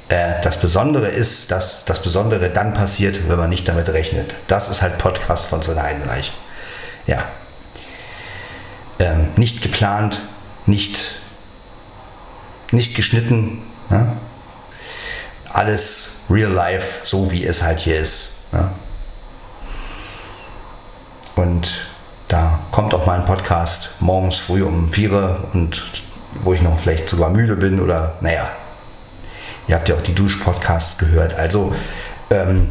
[0.07, 4.35] äh, das Besondere ist, dass das Besondere dann passiert, wenn man nicht damit rechnet.
[4.47, 6.31] Das ist halt Podcast von Sonne Heidenreich.
[7.07, 7.25] Ja.
[8.99, 10.21] Ähm, nicht geplant,
[10.65, 11.19] nicht,
[12.71, 13.63] nicht geschnitten.
[13.89, 14.13] Ja?
[15.49, 18.43] Alles real life, so wie es halt hier ist.
[18.51, 18.71] Ja?
[21.35, 21.87] Und
[22.27, 25.83] da kommt auch mal ein Podcast morgens früh um 4 Uhr und
[26.33, 28.49] wo ich noch vielleicht sogar müde bin oder naja,
[29.67, 31.35] ihr habt ja auch die Dusch-Podcasts gehört.
[31.35, 31.73] Also
[32.29, 32.69] ähm,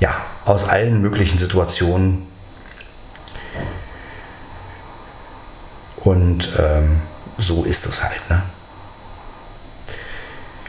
[0.00, 2.26] ja, aus allen möglichen Situationen.
[5.96, 7.02] Und ähm,
[7.36, 8.30] so ist es halt.
[8.30, 8.42] Ne?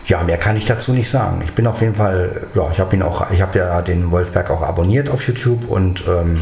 [0.08, 1.42] Ja, mehr kann ich dazu nicht sagen.
[1.44, 4.50] Ich bin auf jeden Fall, ja, ich habe ihn auch, ich habe ja den Wolfberg
[4.50, 6.40] auch abonniert auf YouTube und ähm,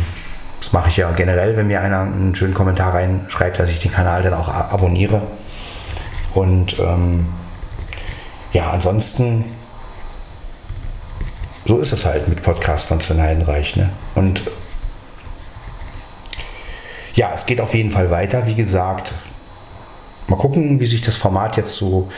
[0.62, 3.92] das mache ich ja generell, wenn mir einer einen schönen Kommentar reinschreibt, dass ich den
[3.92, 5.24] Kanal dann auch abonniere.
[6.36, 7.26] Und ähm,
[8.54, 9.46] ja, ansonsten,
[11.66, 13.76] so ist es halt mit Podcast von Sven Heidenreich.
[13.76, 13.90] Ne?
[14.14, 14.44] Und
[17.16, 18.46] ja, es geht auf jeden Fall weiter.
[18.46, 19.14] Wie gesagt,
[20.28, 22.10] mal gucken, wie sich das Format jetzt so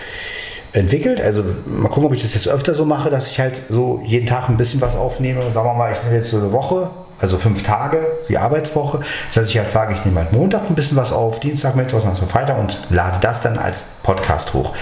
[0.74, 1.22] entwickelt.
[1.22, 4.28] Also mal gucken, ob ich das jetzt öfter so mache, dass ich halt so jeden
[4.28, 5.50] Tag ein bisschen was aufnehme.
[5.52, 6.90] Sagen wir mal, ich nehme jetzt so eine Woche
[7.20, 9.00] also fünf Tage, die Arbeitswoche.
[9.28, 12.02] Das heißt, ich halt sage, ich nehme halt Montag ein bisschen was auf, Dienstag, Mittwoch,
[12.02, 14.74] Donnerstag, Freitag und lade das dann als Podcast hoch.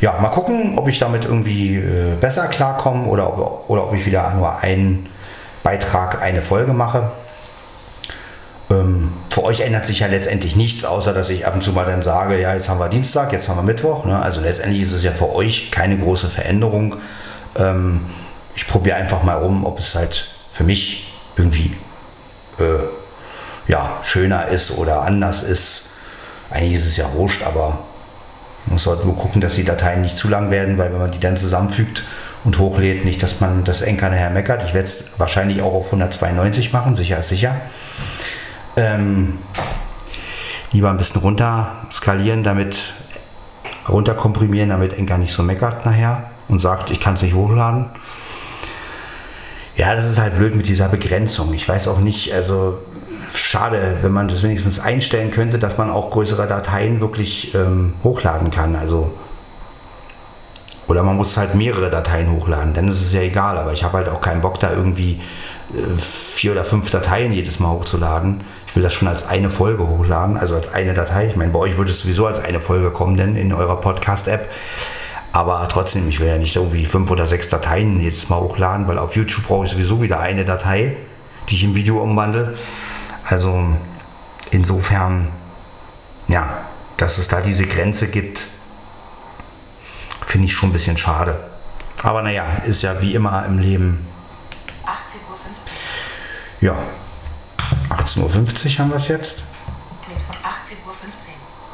[0.00, 4.06] Ja, mal gucken, ob ich damit irgendwie äh, besser klarkomme oder ob, oder ob ich
[4.06, 5.08] wieder nur einen
[5.62, 7.10] Beitrag, eine Folge mache.
[8.70, 11.84] Ähm, für euch ändert sich ja letztendlich nichts, außer dass ich ab und zu mal
[11.84, 14.04] dann sage, ja, jetzt haben wir Dienstag, jetzt haben wir Mittwoch.
[14.04, 14.20] Ne?
[14.20, 16.96] Also letztendlich ist es ja für euch keine große Veränderung.
[17.56, 18.02] Ähm,
[18.54, 21.76] ich probiere einfach mal rum, ob es halt für mich irgendwie
[22.58, 22.84] äh,
[23.66, 25.90] ja, schöner ist oder anders ist.
[26.50, 27.78] Eigentlich ist es ja wurscht, aber
[28.66, 31.20] Man halt nur gucken, dass die Dateien nicht zu lang werden, weil wenn man die
[31.20, 32.04] dann zusammenfügt
[32.44, 34.62] und hochlädt, nicht, dass man das Enker nachher meckert.
[34.64, 37.54] Ich werde es wahrscheinlich auch auf 192 machen, sicher ist sicher.
[38.80, 39.38] Ähm,
[40.72, 42.94] lieber ein bisschen runter skalieren, damit
[43.88, 47.86] runter komprimieren, damit Enker nicht so meckert nachher und sagt, ich kann es nicht hochladen.
[49.76, 51.52] Ja, das ist halt blöd mit dieser Begrenzung.
[51.54, 52.78] Ich weiß auch nicht, also
[53.34, 58.50] schade, wenn man das wenigstens einstellen könnte, dass man auch größere Dateien wirklich ähm, hochladen
[58.50, 58.76] kann.
[58.76, 59.12] Also
[60.86, 63.58] oder man muss halt mehrere Dateien hochladen, dann ist es ja egal.
[63.58, 65.20] Aber ich habe halt auch keinen Bock, da irgendwie
[65.98, 68.42] vier oder fünf Dateien jedes Mal hochzuladen.
[68.66, 71.26] Ich will das schon als eine Folge hochladen, also als eine Datei.
[71.26, 74.48] Ich meine, bei euch würde es sowieso als eine Folge kommen, denn in eurer Podcast-App.
[75.32, 78.98] Aber trotzdem, ich will ja nicht irgendwie fünf oder sechs Dateien jedes Mal hochladen, weil
[78.98, 80.96] auf YouTube brauche ich sowieso wieder eine Datei,
[81.48, 82.56] die ich im Video umwandle.
[83.24, 83.76] Also
[84.50, 85.28] insofern,
[86.26, 86.64] ja,
[86.96, 88.46] dass es da diese Grenze gibt,
[90.26, 91.40] finde ich schon ein bisschen schade.
[92.02, 94.06] Aber naja, ist ja wie immer im Leben.
[94.84, 95.29] 18.15 Uhr.
[96.60, 96.76] Ja,
[97.88, 99.44] 18.50 Uhr haben wir es jetzt.
[100.08, 100.94] Nee, von 18.15 Uhr.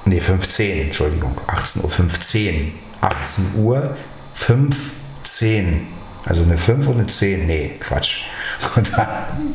[0.04, 1.36] Nee, 15, Entschuldigung.
[1.48, 2.72] 18.15 Uhr.
[3.00, 3.96] 18 Uhr
[4.34, 5.88] 15.
[6.24, 7.46] Also eine 5 und eine 10.
[7.46, 8.22] Nee, Quatsch.
[8.76, 9.54] Und dann,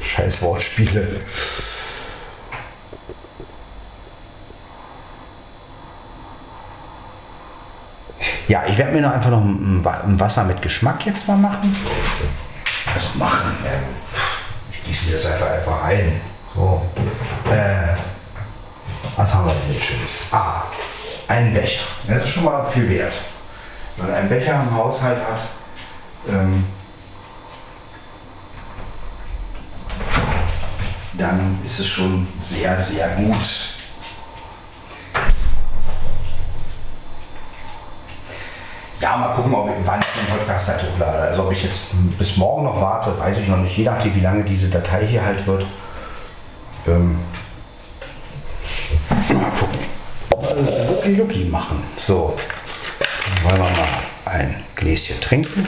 [0.00, 1.20] scheiß Wortspiele.
[8.48, 11.74] Ja, ich werde mir noch einfach noch ein, ein, Wasser mit Geschmack jetzt mal machen.
[12.94, 13.56] Also machen.
[13.64, 13.70] Ja.
[14.86, 16.20] Ich mir das einfach einfach ein.
[16.54, 16.82] So.
[17.50, 17.94] Äh,
[19.16, 20.22] was haben wir denn jetzt Schönes?
[20.30, 20.64] Ah,
[21.28, 21.84] einen Becher.
[22.06, 23.14] Das ist schon mal viel wert.
[23.96, 25.40] Wenn man einen Becher im Haushalt hat,
[26.28, 26.66] ähm,
[31.14, 33.81] dann ist es schon sehr, sehr gut.
[39.02, 41.18] Ja, mal gucken, ob wann ich den Podcast halt hochlade.
[41.18, 43.76] Also ob ich jetzt bis morgen noch warte, weiß ich noch nicht.
[43.76, 45.66] Je nachdem, wie lange diese Datei hier halt wird.
[46.86, 47.18] Ähm,
[49.10, 50.88] mal gucken.
[50.88, 51.82] Lucky Lucky machen.
[51.96, 52.36] So,
[53.42, 53.88] wollen wir mal
[54.24, 55.66] ein Gläschen trinken.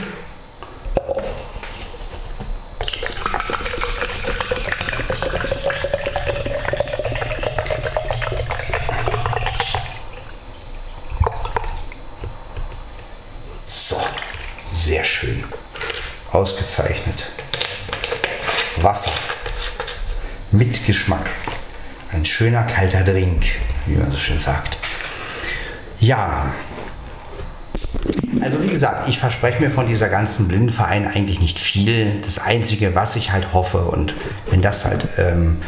[16.35, 17.27] Ausgezeichnet.
[18.77, 19.11] Wasser
[20.51, 21.29] mit Geschmack.
[22.11, 23.45] Ein schöner kalter Drink,
[23.85, 24.77] wie man so schön sagt.
[25.99, 26.53] Ja,
[28.41, 32.21] also wie gesagt, ich verspreche mir von dieser ganzen Blindenverein eigentlich nicht viel.
[32.21, 34.13] Das Einzige, was ich halt hoffe und
[34.51, 35.61] wenn das halt ähm,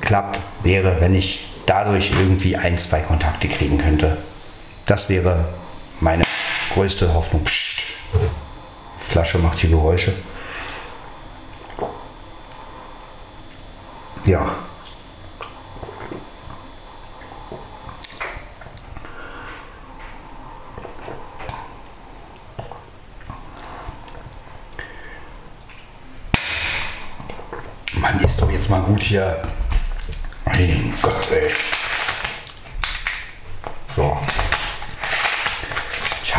[0.00, 4.16] klappt, wäre, wenn ich dadurch irgendwie ein, zwei Kontakte kriegen könnte.
[4.86, 5.44] Das wäre
[6.00, 6.24] meine
[6.74, 7.42] größte Hoffnung.
[9.12, 10.14] Flasche macht hier Geräusche.
[14.24, 14.54] Ja.
[27.92, 29.42] Man ist doch jetzt mal gut hier.
[30.46, 31.52] Mein Gott, ey.
[33.94, 34.16] So.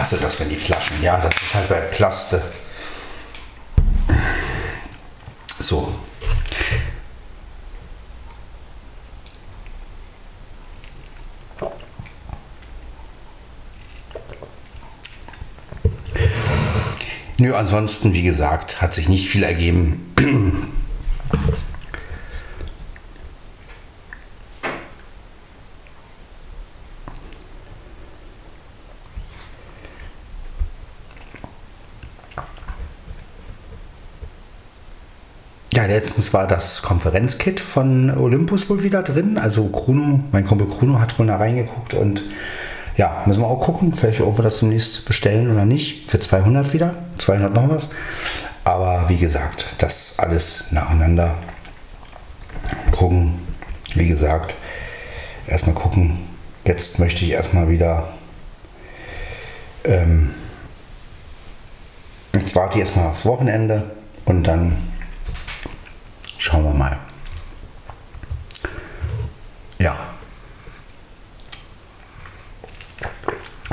[0.03, 2.41] Hasse das, wenn die Flaschen, ja, das ist halt bei Plaste.
[5.61, 5.95] So.
[17.37, 20.72] Nö, ansonsten, wie gesagt, hat sich nicht viel ergeben.
[35.87, 39.37] Letztens war das Konferenzkit von Olympus wohl wieder drin.
[39.37, 42.23] Also Bruno, mein Kumpel Bruno hat wohl da reingeguckt und
[42.95, 46.09] ja, müssen wir auch gucken, vielleicht ob wir das demnächst bestellen oder nicht.
[46.09, 47.89] Für 200 wieder, 200 noch was.
[48.63, 51.35] Aber wie gesagt, das alles nacheinander
[52.91, 53.33] gucken.
[53.95, 54.55] Wie gesagt,
[55.47, 56.19] erstmal gucken.
[56.65, 58.07] Jetzt möchte ich erstmal wieder.
[59.83, 60.33] Ähm,
[62.33, 63.91] jetzt warte ich erstmal aufs Wochenende
[64.25, 64.92] und dann
[66.43, 66.97] Schauen wir mal.
[69.79, 69.95] Ja.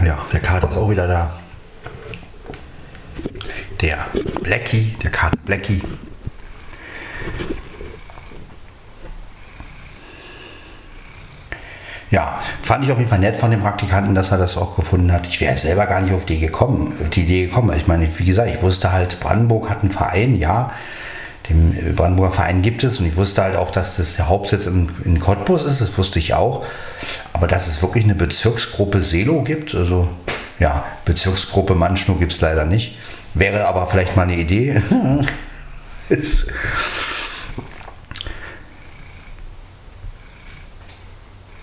[0.07, 1.33] Ja, der Kater ist auch wieder da.
[3.81, 4.07] Der
[4.45, 5.83] Blackie, der Kater Blackie.
[12.13, 15.13] Ja, fand ich auf jeden Fall nett von dem Praktikanten, dass er das auch gefunden
[15.13, 15.27] hat.
[15.27, 17.77] Ich wäre selber gar nicht auf die, gekommen, auf die Idee gekommen.
[17.77, 20.71] Ich meine, wie gesagt, ich wusste halt, Brandenburg hat einen Verein, ja.
[21.51, 24.89] Den Brandenburger Verein gibt es und ich wusste halt auch, dass das der Hauptsitz in,
[25.05, 26.65] in Cottbus ist, das wusste ich auch.
[27.33, 30.09] Aber dass es wirklich eine Bezirksgruppe Selo gibt, also
[30.59, 32.99] ja, Bezirksgruppe Manschnow gibt es leider nicht.
[33.35, 34.81] Wäre aber vielleicht mal eine Idee.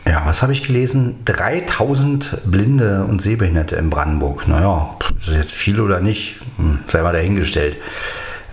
[0.08, 1.20] Ja, was habe ich gelesen?
[1.26, 4.48] 3000 Blinde und Sehbehinderte in Brandenburg.
[4.48, 6.40] Naja, ist jetzt viel oder nicht?
[6.56, 7.76] Hm, sei mal dahingestellt.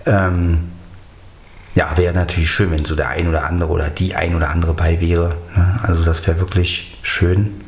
[0.05, 0.74] Ähm,
[1.75, 4.73] ja, wäre natürlich schön, wenn so der ein oder andere oder die ein oder andere
[4.73, 5.35] bei wäre.
[5.55, 5.79] Ne?
[5.83, 7.61] Also das wäre wirklich schön.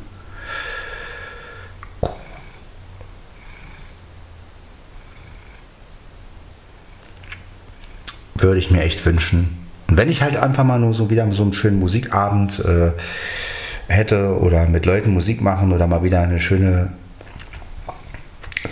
[8.34, 9.66] Würde ich mir echt wünschen.
[9.88, 12.92] Und wenn ich halt einfach mal nur so wieder so einen schönen Musikabend äh,
[13.88, 16.92] hätte oder mit Leuten Musik machen oder mal wieder eine schöne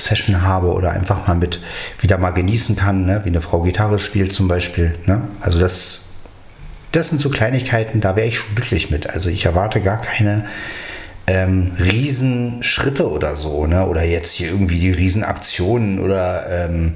[0.01, 1.60] Session habe oder einfach mal mit
[2.01, 3.20] wieder mal genießen kann, ne?
[3.24, 4.94] wie eine Frau Gitarre spielt zum Beispiel.
[5.06, 5.23] Ne?
[5.40, 6.01] Also das,
[6.93, 9.10] das sind so Kleinigkeiten, da wäre ich schon glücklich mit.
[9.10, 10.47] Also ich erwarte gar keine
[11.27, 13.86] ähm, Riesenschritte oder so, ne?
[13.86, 16.94] oder jetzt hier irgendwie die Riesenaktionen oder ähm,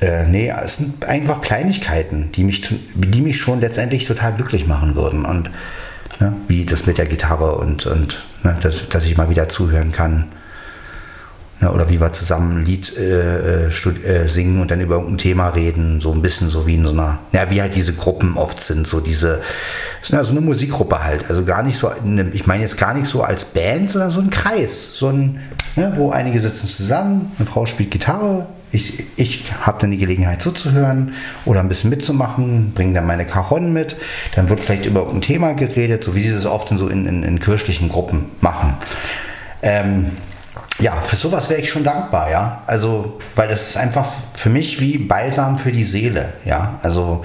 [0.00, 2.62] äh, nee, es sind einfach Kleinigkeiten, die mich,
[2.94, 5.24] die mich schon letztendlich total glücklich machen würden.
[5.24, 5.50] Und
[6.22, 6.34] Ne?
[6.46, 8.56] Wie das mit der Gitarre und, und ne?
[8.62, 10.28] dass, dass ich mal wieder zuhören kann.
[11.70, 15.48] Oder wie wir zusammen ein Lied äh, äh, äh, singen und dann über irgendein Thema
[15.50, 16.00] reden.
[16.00, 18.86] So ein bisschen so wie in so einer, ja, wie halt diese Gruppen oft sind.
[18.86, 19.40] So diese,
[20.04, 21.28] ja, so eine Musikgruppe halt.
[21.28, 21.90] Also gar nicht so,
[22.32, 24.90] ich meine jetzt gar nicht so als Band, sondern so ein Kreis.
[24.94, 25.40] So ein,
[25.76, 25.92] ne?
[25.96, 31.12] wo einige sitzen zusammen, eine Frau spielt Gitarre, ich, ich habe dann die Gelegenheit zuzuhören
[31.44, 33.96] oder ein bisschen mitzumachen, bringe dann meine Cajon mit.
[34.34, 37.06] Dann wird vielleicht über ein Thema geredet, so wie sie es oft in, so in,
[37.06, 38.74] in, in kirchlichen Gruppen machen.
[39.60, 40.12] Ähm,
[40.82, 42.62] ja, für sowas wäre ich schon dankbar, ja.
[42.66, 44.04] Also, weil das ist einfach
[44.34, 46.80] für mich wie Balsam für die Seele, ja.
[46.82, 47.24] Also,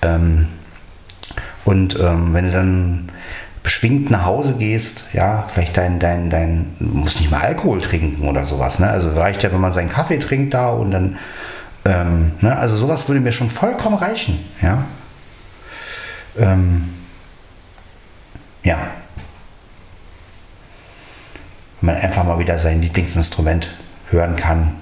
[0.00, 0.46] ähm,
[1.66, 3.08] und ähm, wenn du dann
[3.62, 8.46] beschwingt nach Hause gehst, ja, vielleicht dein, dein, dein, muss nicht mal Alkohol trinken oder
[8.46, 8.88] sowas, ne?
[8.88, 11.18] Also reicht ja, wenn man seinen Kaffee trinkt da und dann,
[11.84, 12.56] ähm, ne?
[12.56, 14.84] Also sowas würde mir schon vollkommen reichen, ja.
[16.38, 16.88] Ähm,
[18.62, 18.78] ja.
[21.80, 23.74] Man einfach mal wieder sein Lieblingsinstrument
[24.10, 24.76] hören kann,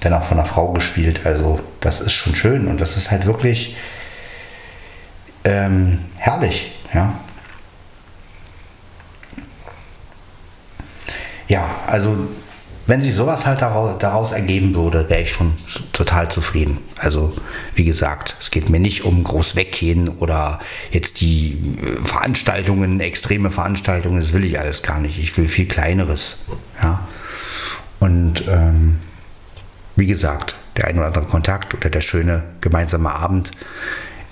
[0.00, 3.26] dann auch von einer Frau gespielt, also das ist schon schön und das ist halt
[3.26, 3.76] wirklich
[5.44, 7.14] ähm, herrlich, ja.
[11.48, 12.28] ja, also
[12.86, 15.54] wenn sich sowas halt daraus, daraus ergeben würde, wäre ich schon
[15.92, 16.78] total zufrieden.
[16.98, 17.36] Also
[17.74, 20.60] wie gesagt, es geht mir nicht um groß weggehen oder
[20.90, 25.18] jetzt die äh, Veranstaltungen, extreme Veranstaltungen, das will ich alles gar nicht.
[25.18, 26.36] Ich will viel kleineres.
[26.82, 27.06] Ja?
[27.98, 28.98] Und ähm,
[29.96, 33.50] wie gesagt, der ein oder andere Kontakt oder der schöne gemeinsame Abend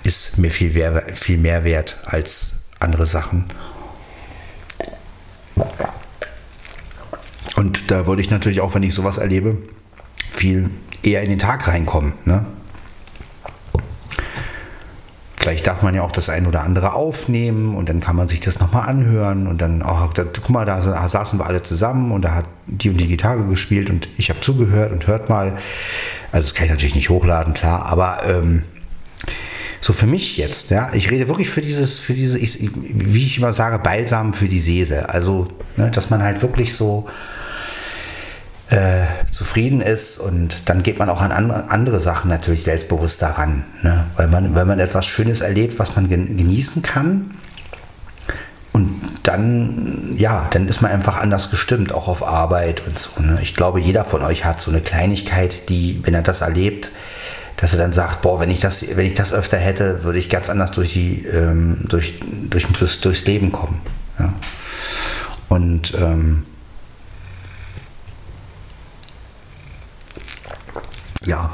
[0.03, 3.45] ist mir viel, viel mehr wert als andere Sachen.
[7.55, 9.57] Und da würde ich natürlich auch, wenn ich sowas erlebe,
[10.29, 10.69] viel
[11.03, 12.13] eher in den Tag reinkommen.
[12.25, 12.45] Ne?
[15.37, 18.39] Vielleicht darf man ja auch das ein oder andere aufnehmen und dann kann man sich
[18.39, 22.23] das nochmal anhören und dann, oh, da, guck mal, da saßen wir alle zusammen und
[22.23, 25.57] da hat die und die Gitarre gespielt und ich habe zugehört und hört mal.
[26.31, 28.63] Also das kann ich natürlich nicht hochladen, klar, aber ähm,
[29.81, 33.37] so für mich jetzt, ja, ich rede wirklich für dieses, für diese, ich, wie ich
[33.37, 35.09] immer sage, Balsam für die Seele.
[35.09, 37.05] Also, ne, dass man halt wirklich so
[38.69, 44.05] äh, zufrieden ist und dann geht man auch an andere Sachen natürlich selbstbewusst daran, ne?
[44.15, 47.35] weil, man, weil man etwas Schönes erlebt, was man genießen kann
[48.75, 53.21] und dann, ja, dann ist man einfach anders gestimmt, auch auf Arbeit und so.
[53.21, 53.39] Ne?
[53.41, 56.91] Ich glaube, jeder von euch hat so eine Kleinigkeit, die, wenn er das erlebt,
[57.55, 60.29] dass er dann sagt, boah, wenn ich das, wenn ich das öfter hätte, würde ich
[60.29, 62.19] ganz anders durch die, ähm, durch,
[62.49, 63.79] durch, durchs, Leben kommen.
[64.19, 64.33] Ja?
[65.47, 66.43] Und ähm,
[71.25, 71.51] ja,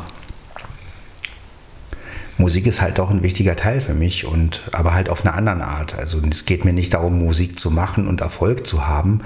[2.41, 5.61] Musik ist halt auch ein wichtiger Teil für mich und aber halt auf einer anderen
[5.61, 5.95] Art.
[5.97, 9.21] Also es geht mir nicht darum, Musik zu machen und Erfolg zu haben,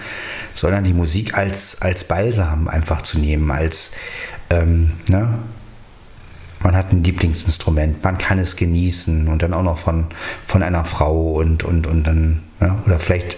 [0.54, 3.92] sondern die Musik als, als Balsam einfach zu nehmen, als
[4.50, 5.40] ähm, ne?
[6.62, 10.08] man hat ein Lieblingsinstrument, man kann es genießen und dann auch noch von,
[10.46, 12.78] von einer Frau und, und, und dann, ne?
[12.86, 13.38] oder vielleicht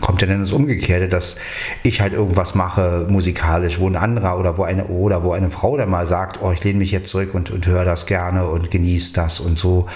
[0.00, 1.36] kommt ja dann das Umgekehrte, dass
[1.82, 5.76] ich halt irgendwas mache musikalisch, wo ein anderer oder wo eine oder wo eine Frau
[5.76, 8.70] dann mal sagt, oh, ich lehne mich jetzt zurück und, und höre das gerne und
[8.70, 9.86] genieße das und so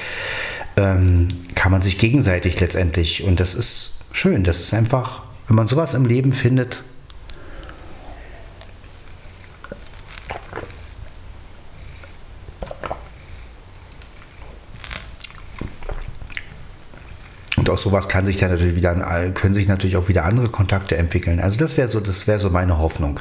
[0.77, 4.45] ähm, kann man sich gegenseitig letztendlich und das ist schön.
[4.45, 6.83] Das ist einfach, wenn man sowas im Leben findet,
[17.73, 18.94] aus sowas kann sich dann natürlich wieder,
[19.32, 21.40] können sich natürlich auch wieder andere Kontakte entwickeln.
[21.40, 23.20] Also das wäre so, das wäre so meine Hoffnung.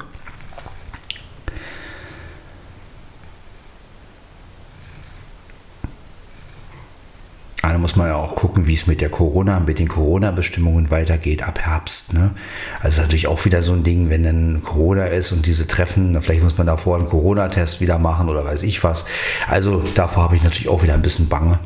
[7.61, 11.48] Da muss man ja auch gucken, wie es mit der Corona, mit den Corona-Bestimmungen weitergeht
[11.48, 12.11] ab Herbst.
[12.11, 12.36] Ne?
[12.82, 16.44] Also natürlich auch wieder so ein Ding, wenn dann Corona ist und diese Treffen, vielleicht
[16.44, 19.06] muss man davor einen Corona-Test wieder machen oder weiß ich was.
[19.48, 21.60] Also davor habe ich natürlich auch wieder ein bisschen Bange.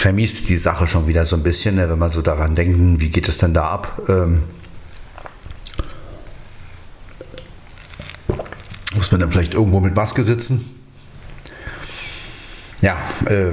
[0.00, 3.02] Das vermiest die Sache schon wieder so ein bisschen, ne, wenn man so daran denkt,
[3.02, 4.00] wie geht es denn da ab?
[4.08, 4.44] Ähm,
[8.94, 10.64] muss man dann vielleicht irgendwo mit Maske sitzen?
[12.80, 12.96] Ja,
[13.26, 13.52] äh,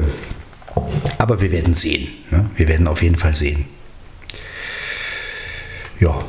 [1.17, 2.07] aber wir werden sehen.
[2.31, 2.49] Ne?
[2.55, 3.65] Wir werden auf jeden Fall sehen.
[5.99, 6.23] Ja.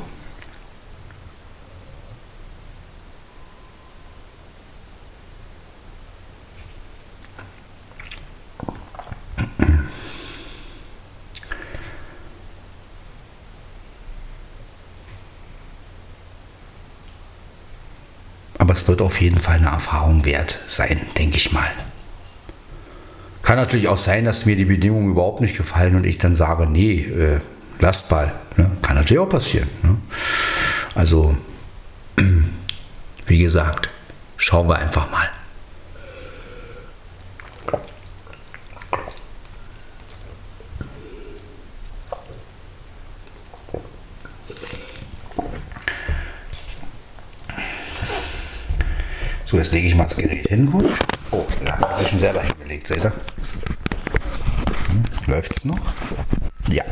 [18.88, 21.70] Wird auf jeden Fall eine Erfahrung wert sein, denke ich mal.
[23.42, 26.66] Kann natürlich auch sein, dass mir die Bedingungen überhaupt nicht gefallen und ich dann sage,
[26.66, 27.40] nee, äh,
[27.78, 28.32] lasst mal.
[28.56, 28.70] Ne?
[28.82, 29.68] Kann natürlich auch passieren.
[29.82, 29.96] Ne?
[30.94, 31.36] Also,
[33.26, 33.88] wie gesagt,
[34.36, 35.28] schauen wir einfach mal.
[49.50, 50.90] So, jetzt lege ich mal das Gerät hin, gut.
[51.30, 53.12] Oh, ja, hat sich schon selber hingelegt, seht ihr?
[54.88, 55.78] Hm, Läuft es noch?
[56.68, 56.84] Ja.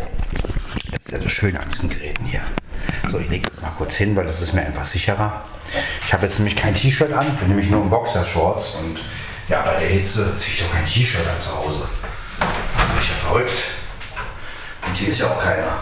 [0.90, 2.40] Das ist ja das Schöne an diesen Geräten hier.
[3.10, 5.44] So, ich lege das mal kurz hin, weil das ist mir einfach sicherer.
[6.00, 9.04] Ich habe jetzt nämlich kein T-Shirt an, bin nämlich nur in Boxershorts und
[9.50, 11.86] ja, bei der Hitze ziehe ich doch kein T-Shirt an zu Hause.
[12.40, 13.52] Da bin ich ja verrückt.
[14.86, 15.80] Und hier ist ja auch keiner.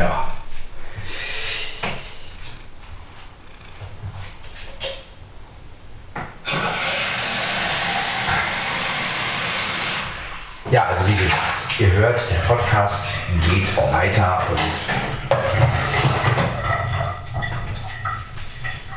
[0.00, 0.24] Ja.
[10.70, 13.04] Ja, also wie gesagt, ihr hört, der Podcast
[13.46, 14.60] geht weiter und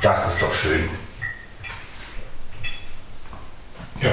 [0.02, 0.90] das ist doch schön.
[4.00, 4.12] Ja.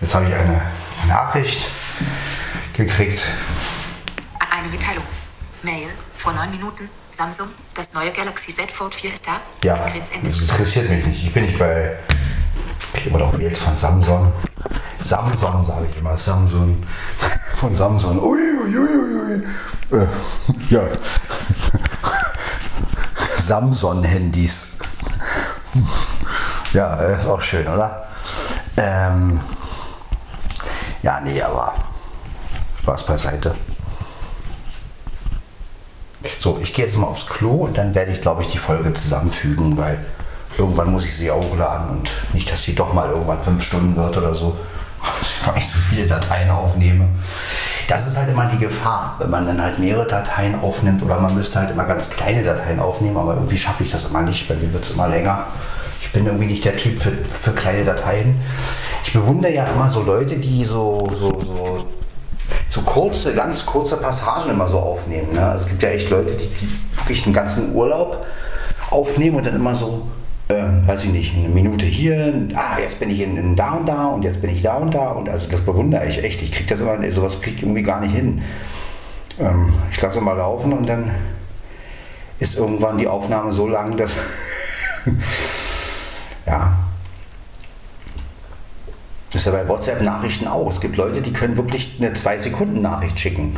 [0.00, 0.62] Jetzt habe ich eine
[1.06, 1.81] Nachricht
[2.74, 3.26] gekriegt.
[4.50, 5.04] Eine Mitteilung.
[5.62, 6.88] Mail vor neun Minuten.
[7.10, 9.40] Samsung, das neue Galaxy Z Fold 4 ist da.
[9.62, 11.24] Ja, das interessiert mich nicht.
[11.24, 11.96] Ich bin nicht bei.
[13.04, 14.32] Wir doch Mails von Samsung.
[15.02, 16.16] Samsung sage ich immer.
[16.16, 16.82] Samsung.
[17.54, 18.20] Von Samsung.
[18.20, 19.44] Ui, ui, ui,
[19.92, 19.98] ui.
[20.00, 20.06] Äh,
[20.70, 20.82] ja.
[23.38, 24.78] Samsung-Handys.
[26.72, 28.06] Ja, ist auch schön, oder?
[28.76, 29.40] Ähm,
[31.02, 31.74] ja, nee, aber
[32.80, 33.54] Spaß beiseite.
[36.38, 38.92] So, ich gehe jetzt mal aufs Klo und dann werde ich, glaube ich, die Folge
[38.92, 39.98] zusammenfügen, weil
[40.58, 43.96] irgendwann muss ich sie auch hochladen und nicht, dass sie doch mal irgendwann fünf Stunden
[43.96, 44.56] wird oder so,
[45.44, 47.08] weil ich so viele Dateien aufnehme.
[47.88, 51.34] Das ist halt immer die Gefahr, wenn man dann halt mehrere Dateien aufnimmt oder man
[51.34, 54.54] müsste halt immer ganz kleine Dateien aufnehmen, aber irgendwie schaffe ich das immer nicht, bei
[54.54, 55.46] mir wird es immer länger.
[56.02, 58.34] Ich bin irgendwie nicht der Typ für, für kleine Dateien.
[59.02, 61.86] Ich bewundere ja immer so Leute, die so, so, so
[62.68, 65.34] so kurze, ganz kurze Passagen immer so aufnehmen.
[65.34, 65.44] Ne?
[65.44, 66.48] Also es gibt ja echt Leute, die,
[66.96, 68.24] wirklich einen ganzen Urlaub
[68.90, 70.08] aufnehmen und dann immer so,
[70.48, 73.86] äh, weiß ich nicht, eine Minute hier, ah, jetzt bin ich in, in, da und
[73.86, 76.40] da und jetzt bin ich da und da und also das bewundere ich echt.
[76.40, 78.40] Ich kriege das immer, sowas kriege ich irgendwie gar nicht hin.
[79.38, 81.10] Ähm, ich lasse mal laufen und dann
[82.38, 84.14] ist irgendwann die Aufnahme so lang, dass
[86.52, 86.72] ja,
[89.32, 90.70] das ist ja bei WhatsApp-Nachrichten auch.
[90.70, 93.56] Es gibt Leute, die können wirklich eine 2-Sekunden-Nachricht schicken.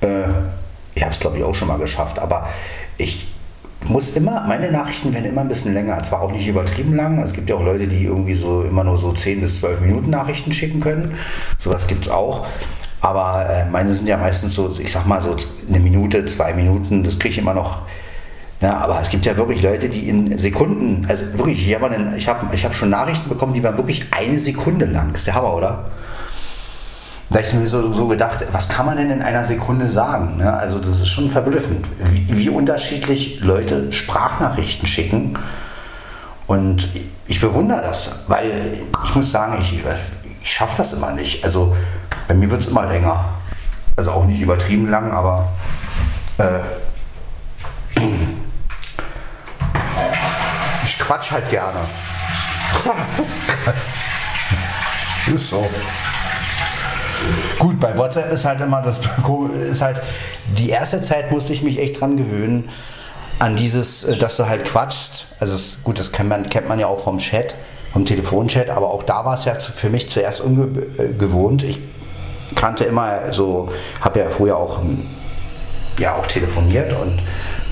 [0.00, 0.24] Äh,
[0.94, 2.48] ich habe es, glaube ich, auch schon mal geschafft, aber
[2.96, 3.30] ich
[3.86, 6.02] muss immer, meine Nachrichten werden immer ein bisschen länger.
[6.02, 7.22] Zwar auch nicht übertrieben lang.
[7.22, 10.08] Es gibt ja auch Leute, die irgendwie so immer nur so 10 bis 12 Minuten
[10.08, 11.14] Nachrichten schicken können.
[11.58, 12.46] Sowas gibt es auch.
[13.02, 15.36] Aber äh, meine sind ja meistens so, ich sag mal so
[15.68, 17.04] eine Minute, zwei Minuten.
[17.04, 17.82] Das kriege ich immer noch
[18.60, 22.52] ja, aber es gibt ja wirklich Leute, die in Sekunden, also wirklich, ich habe hab,
[22.52, 25.10] hab schon Nachrichten bekommen, die waren wirklich eine Sekunde lang.
[25.12, 25.84] Das ist der Hammer, oder?
[27.30, 30.36] Da habe ich mir so, so gedacht, was kann man denn in einer Sekunde sagen?
[30.36, 30.52] Ne?
[30.52, 35.38] Also das ist schon verblüffend, wie, wie unterschiedlich Leute Sprachnachrichten schicken.
[36.46, 36.88] Und
[37.26, 39.82] ich bewundere das, weil ich muss sagen, ich,
[40.42, 41.42] ich schaffe das immer nicht.
[41.44, 41.74] Also
[42.28, 43.24] bei mir wird es immer länger.
[43.96, 45.48] Also auch nicht übertrieben lang, aber
[46.38, 46.60] äh,
[50.84, 51.80] ich quatsch halt gerne.
[55.34, 55.66] ist so.
[57.58, 59.00] Gut, bei WhatsApp ist halt immer das
[59.70, 60.02] ist halt
[60.58, 62.68] die erste Zeit musste ich mich echt dran gewöhnen
[63.38, 65.26] an dieses, äh, dass du halt quatschst.
[65.40, 67.54] Also es, gut, das kennt man, kennt man ja auch vom Chat,
[67.92, 71.62] vom Telefonchat, aber auch da war es ja für mich zuerst ungewohnt.
[71.62, 71.78] Ich
[72.54, 74.80] kannte immer so, habe ja früher auch
[75.98, 77.20] ja auch telefoniert und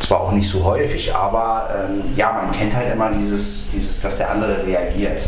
[0.02, 4.18] zwar auch nicht so häufig, aber ähm, ja, man kennt halt immer dieses, dieses, dass
[4.18, 5.22] der andere reagiert.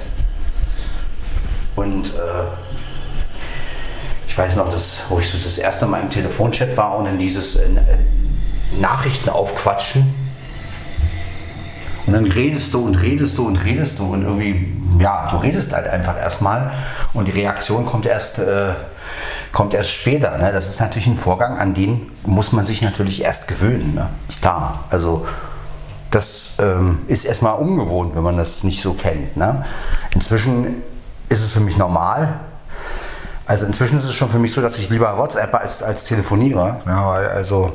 [1.76, 2.44] Und äh,
[4.26, 7.18] ich weiß noch, dass, wo ich so das erste Mal im Telefonchat war und in
[7.18, 7.68] dieses äh,
[8.80, 10.23] Nachrichten aufquatschen.
[12.06, 15.72] Und dann redest du und redest du und redest du und irgendwie, ja, du redest
[15.72, 16.70] halt einfach erstmal
[17.14, 18.74] und die Reaktion kommt erst, äh,
[19.52, 20.36] kommt erst später.
[20.36, 20.52] Ne?
[20.52, 23.94] Das ist natürlich ein Vorgang, an den muss man sich natürlich erst gewöhnen.
[23.94, 24.10] Ne?
[24.28, 24.84] Ist klar.
[24.90, 25.26] Also
[26.10, 29.36] das ähm, ist erstmal ungewohnt, wenn man das nicht so kennt.
[29.36, 29.64] Ne?
[30.14, 30.82] Inzwischen
[31.28, 32.40] ist es für mich normal.
[33.46, 36.80] Also inzwischen ist es schon für mich so, dass ich lieber WhatsApp als, als telefoniere.
[36.86, 37.72] Ja, also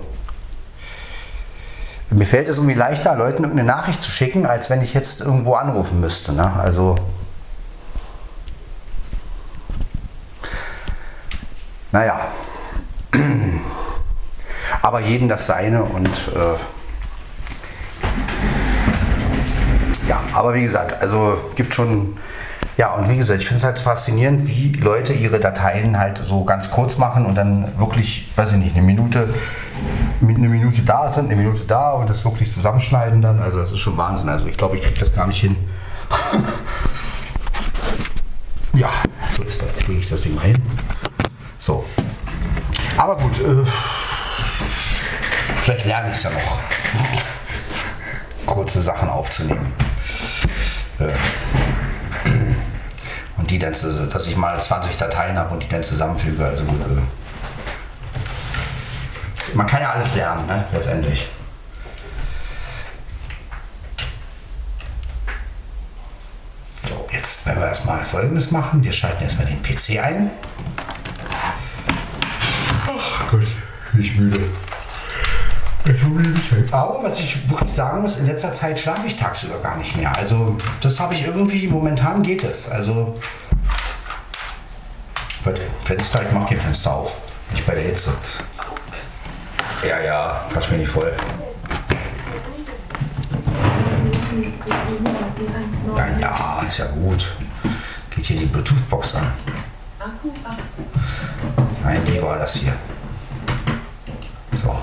[2.12, 5.54] mir fällt es irgendwie leichter, Leuten irgendeine Nachricht zu schicken, als wenn ich jetzt irgendwo
[5.54, 6.34] anrufen müsste.
[6.34, 6.52] Ne?
[6.60, 6.98] Also
[11.92, 12.20] naja,
[14.82, 16.56] aber jeden das seine und äh,
[20.08, 22.18] ja, aber wie gesagt, also gibt schon
[22.80, 26.46] ja, und wie gesagt, ich finde es halt faszinierend, wie Leute ihre Dateien halt so
[26.46, 29.28] ganz kurz machen und dann wirklich, weiß ich nicht, eine Minute,
[30.22, 33.42] eine Minute da sind, eine Minute da und das wirklich zusammenschneiden dann.
[33.42, 34.30] Also das ist schon Wahnsinn.
[34.30, 35.58] Also ich glaube, ich kriege das gar nicht hin.
[38.76, 38.92] ja,
[39.30, 39.76] so ist das.
[39.80, 40.64] Kriege ich das mal hin.
[41.58, 41.84] So.
[42.96, 43.70] Aber gut, äh,
[45.64, 46.60] vielleicht lerne ich es ja noch,
[48.46, 49.74] kurze Sachen aufzunehmen.
[51.00, 51.10] Äh,
[53.50, 56.46] die dann, dass ich mal 20 Dateien habe und die dann zusammenfüge.
[56.46, 56.68] Also äh,
[59.56, 61.28] man kann ja alles lernen, ne, letztendlich.
[66.88, 68.84] So, jetzt werden wir erstmal folgendes machen.
[68.84, 70.30] Wir schalten erstmal den PC ein.
[72.88, 73.48] Ach Gott,
[73.98, 74.40] ich müde.
[76.72, 80.16] Aber was ich wirklich sagen muss, in letzter Zeit schlafe ich tagsüber gar nicht mehr.
[80.18, 82.70] Also das habe ich irgendwie, momentan geht es.
[82.70, 83.16] Also
[85.44, 87.16] warte, Fenster, ich mache die Fenster auf.
[87.52, 88.14] Nicht bei der Hitze.
[89.88, 91.16] Ja, ja, pass mir nicht voll.
[95.96, 97.36] Ja, ja, ist ja gut.
[98.12, 99.32] Geht hier die Bluetooth-Box an.
[101.84, 102.74] Nein, die war das hier.
[104.58, 104.76] So.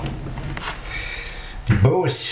[1.81, 2.27] Bose.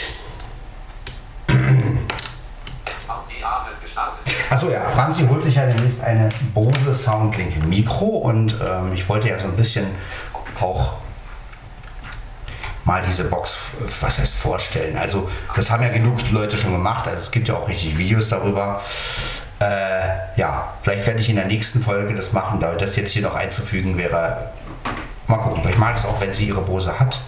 [4.49, 9.29] Achso, ja, Franzi holt sich ja demnächst eine Bose Soundlink Mikro und ähm, ich wollte
[9.29, 9.85] ja so ein bisschen
[10.59, 10.93] auch
[12.85, 13.57] mal diese Box,
[14.01, 14.97] was heißt vorstellen.
[14.97, 18.29] Also das haben ja genug Leute schon gemacht, also es gibt ja auch richtig Videos
[18.29, 18.81] darüber.
[19.59, 23.23] Äh, ja, vielleicht werde ich in der nächsten Folge das machen, da das jetzt hier
[23.23, 24.51] noch einzufügen wäre.
[25.27, 27.19] Mal gucken, vielleicht mag es auch, wenn sie ihre Bose hat.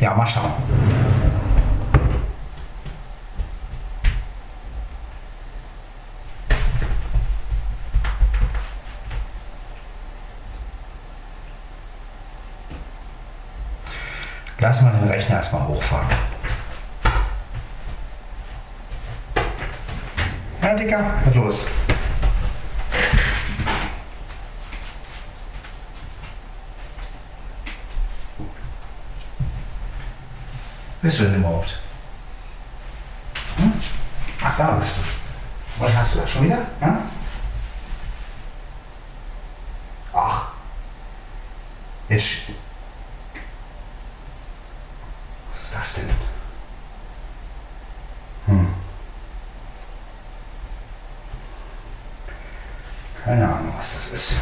[0.00, 0.50] Ja, mal schauen.
[14.58, 16.06] Lass mal den Rechner erstmal hochfahren.
[20.62, 21.66] Ja, Dicker, was los?
[31.02, 31.78] Bist du denn überhaupt?
[33.56, 33.72] Hm?
[34.42, 35.82] Ach, da bist du.
[35.82, 36.66] Was hast du da schon wieder?
[36.80, 37.02] Ja?
[40.12, 40.48] Ach.
[42.08, 42.48] Jetzt.
[45.52, 46.10] Was ist das denn?
[48.46, 48.74] Hm.
[53.24, 54.34] Keine Ahnung, was das ist.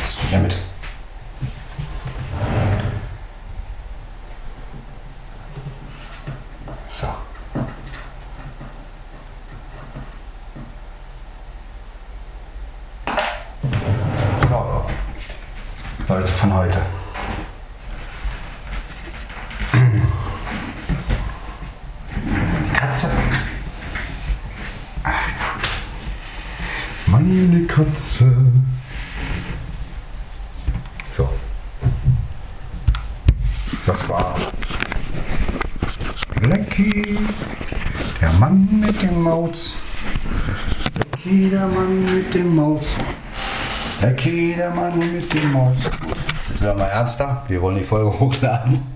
[0.00, 0.56] Was du damit?
[6.88, 7.06] So.
[14.48, 14.86] So.
[16.08, 16.82] Leute von heute.
[22.64, 23.08] Die Katze.
[27.06, 28.34] Meine Katze.
[31.16, 31.28] So.
[33.86, 34.34] Das war
[36.40, 37.20] Lecky,
[38.20, 39.76] der Mann mit dem Maus.
[40.96, 42.96] Lecky, der Mann mit dem Maus.
[44.00, 45.88] Lecky, der Mann mit dem Maus.
[46.62, 47.42] Werden wir ernster.
[47.48, 48.86] Wir wollen die Folge hochladen.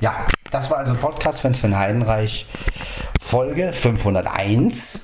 [0.00, 2.48] Ja, das war also Podcast von Sven Heidenreich.
[3.22, 4.98] Folge 501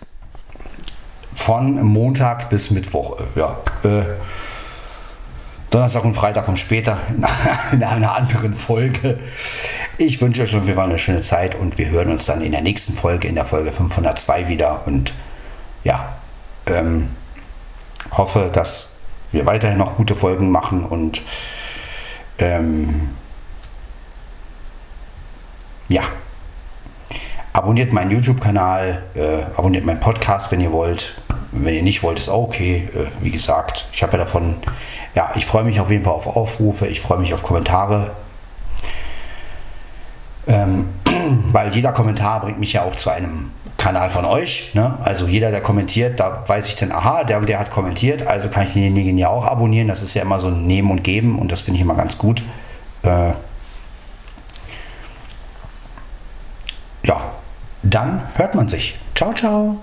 [1.35, 3.21] von Montag bis Mittwoch.
[3.21, 4.03] Äh, Ja, äh,
[5.71, 6.99] Donnerstag und Freitag kommt später
[7.73, 9.21] in einer anderen Folge.
[9.99, 12.51] Ich wünsche euch auf jeden Fall eine schöne Zeit und wir hören uns dann in
[12.51, 14.85] der nächsten Folge, in der Folge 502 wieder.
[14.85, 15.15] Und
[15.85, 16.17] ja,
[16.67, 17.09] ähm,
[18.11, 18.89] hoffe, dass
[19.31, 21.23] wir weiterhin noch gute Folgen machen und
[22.39, 23.11] ähm,
[25.89, 26.03] ja,
[27.53, 31.21] abonniert meinen YouTube-Kanal, äh, abonniert meinen Podcast, wenn ihr wollt.
[31.53, 32.89] Wenn ihr nicht wollt, ist auch okay.
[32.95, 34.57] Äh, wie gesagt, ich habe ja davon,
[35.15, 38.13] ja, ich freue mich auf jeden Fall auf Aufrufe, ich freue mich auf Kommentare.
[40.47, 40.89] Ähm,
[41.53, 44.71] weil jeder Kommentar bringt mich ja auch zu einem Kanal von euch.
[44.75, 44.99] Ne?
[45.03, 48.49] Also jeder, der kommentiert, da weiß ich dann, aha, der und der hat kommentiert, also
[48.49, 49.89] kann ich denjenigen ja auch abonnieren.
[49.89, 52.19] Das ist ja immer so ein Nehmen und Geben und das finde ich immer ganz
[52.19, 52.43] gut.
[53.03, 53.33] Äh,
[57.05, 57.33] ja,
[57.83, 58.99] dann hört man sich.
[59.15, 59.79] Ciao, ciao.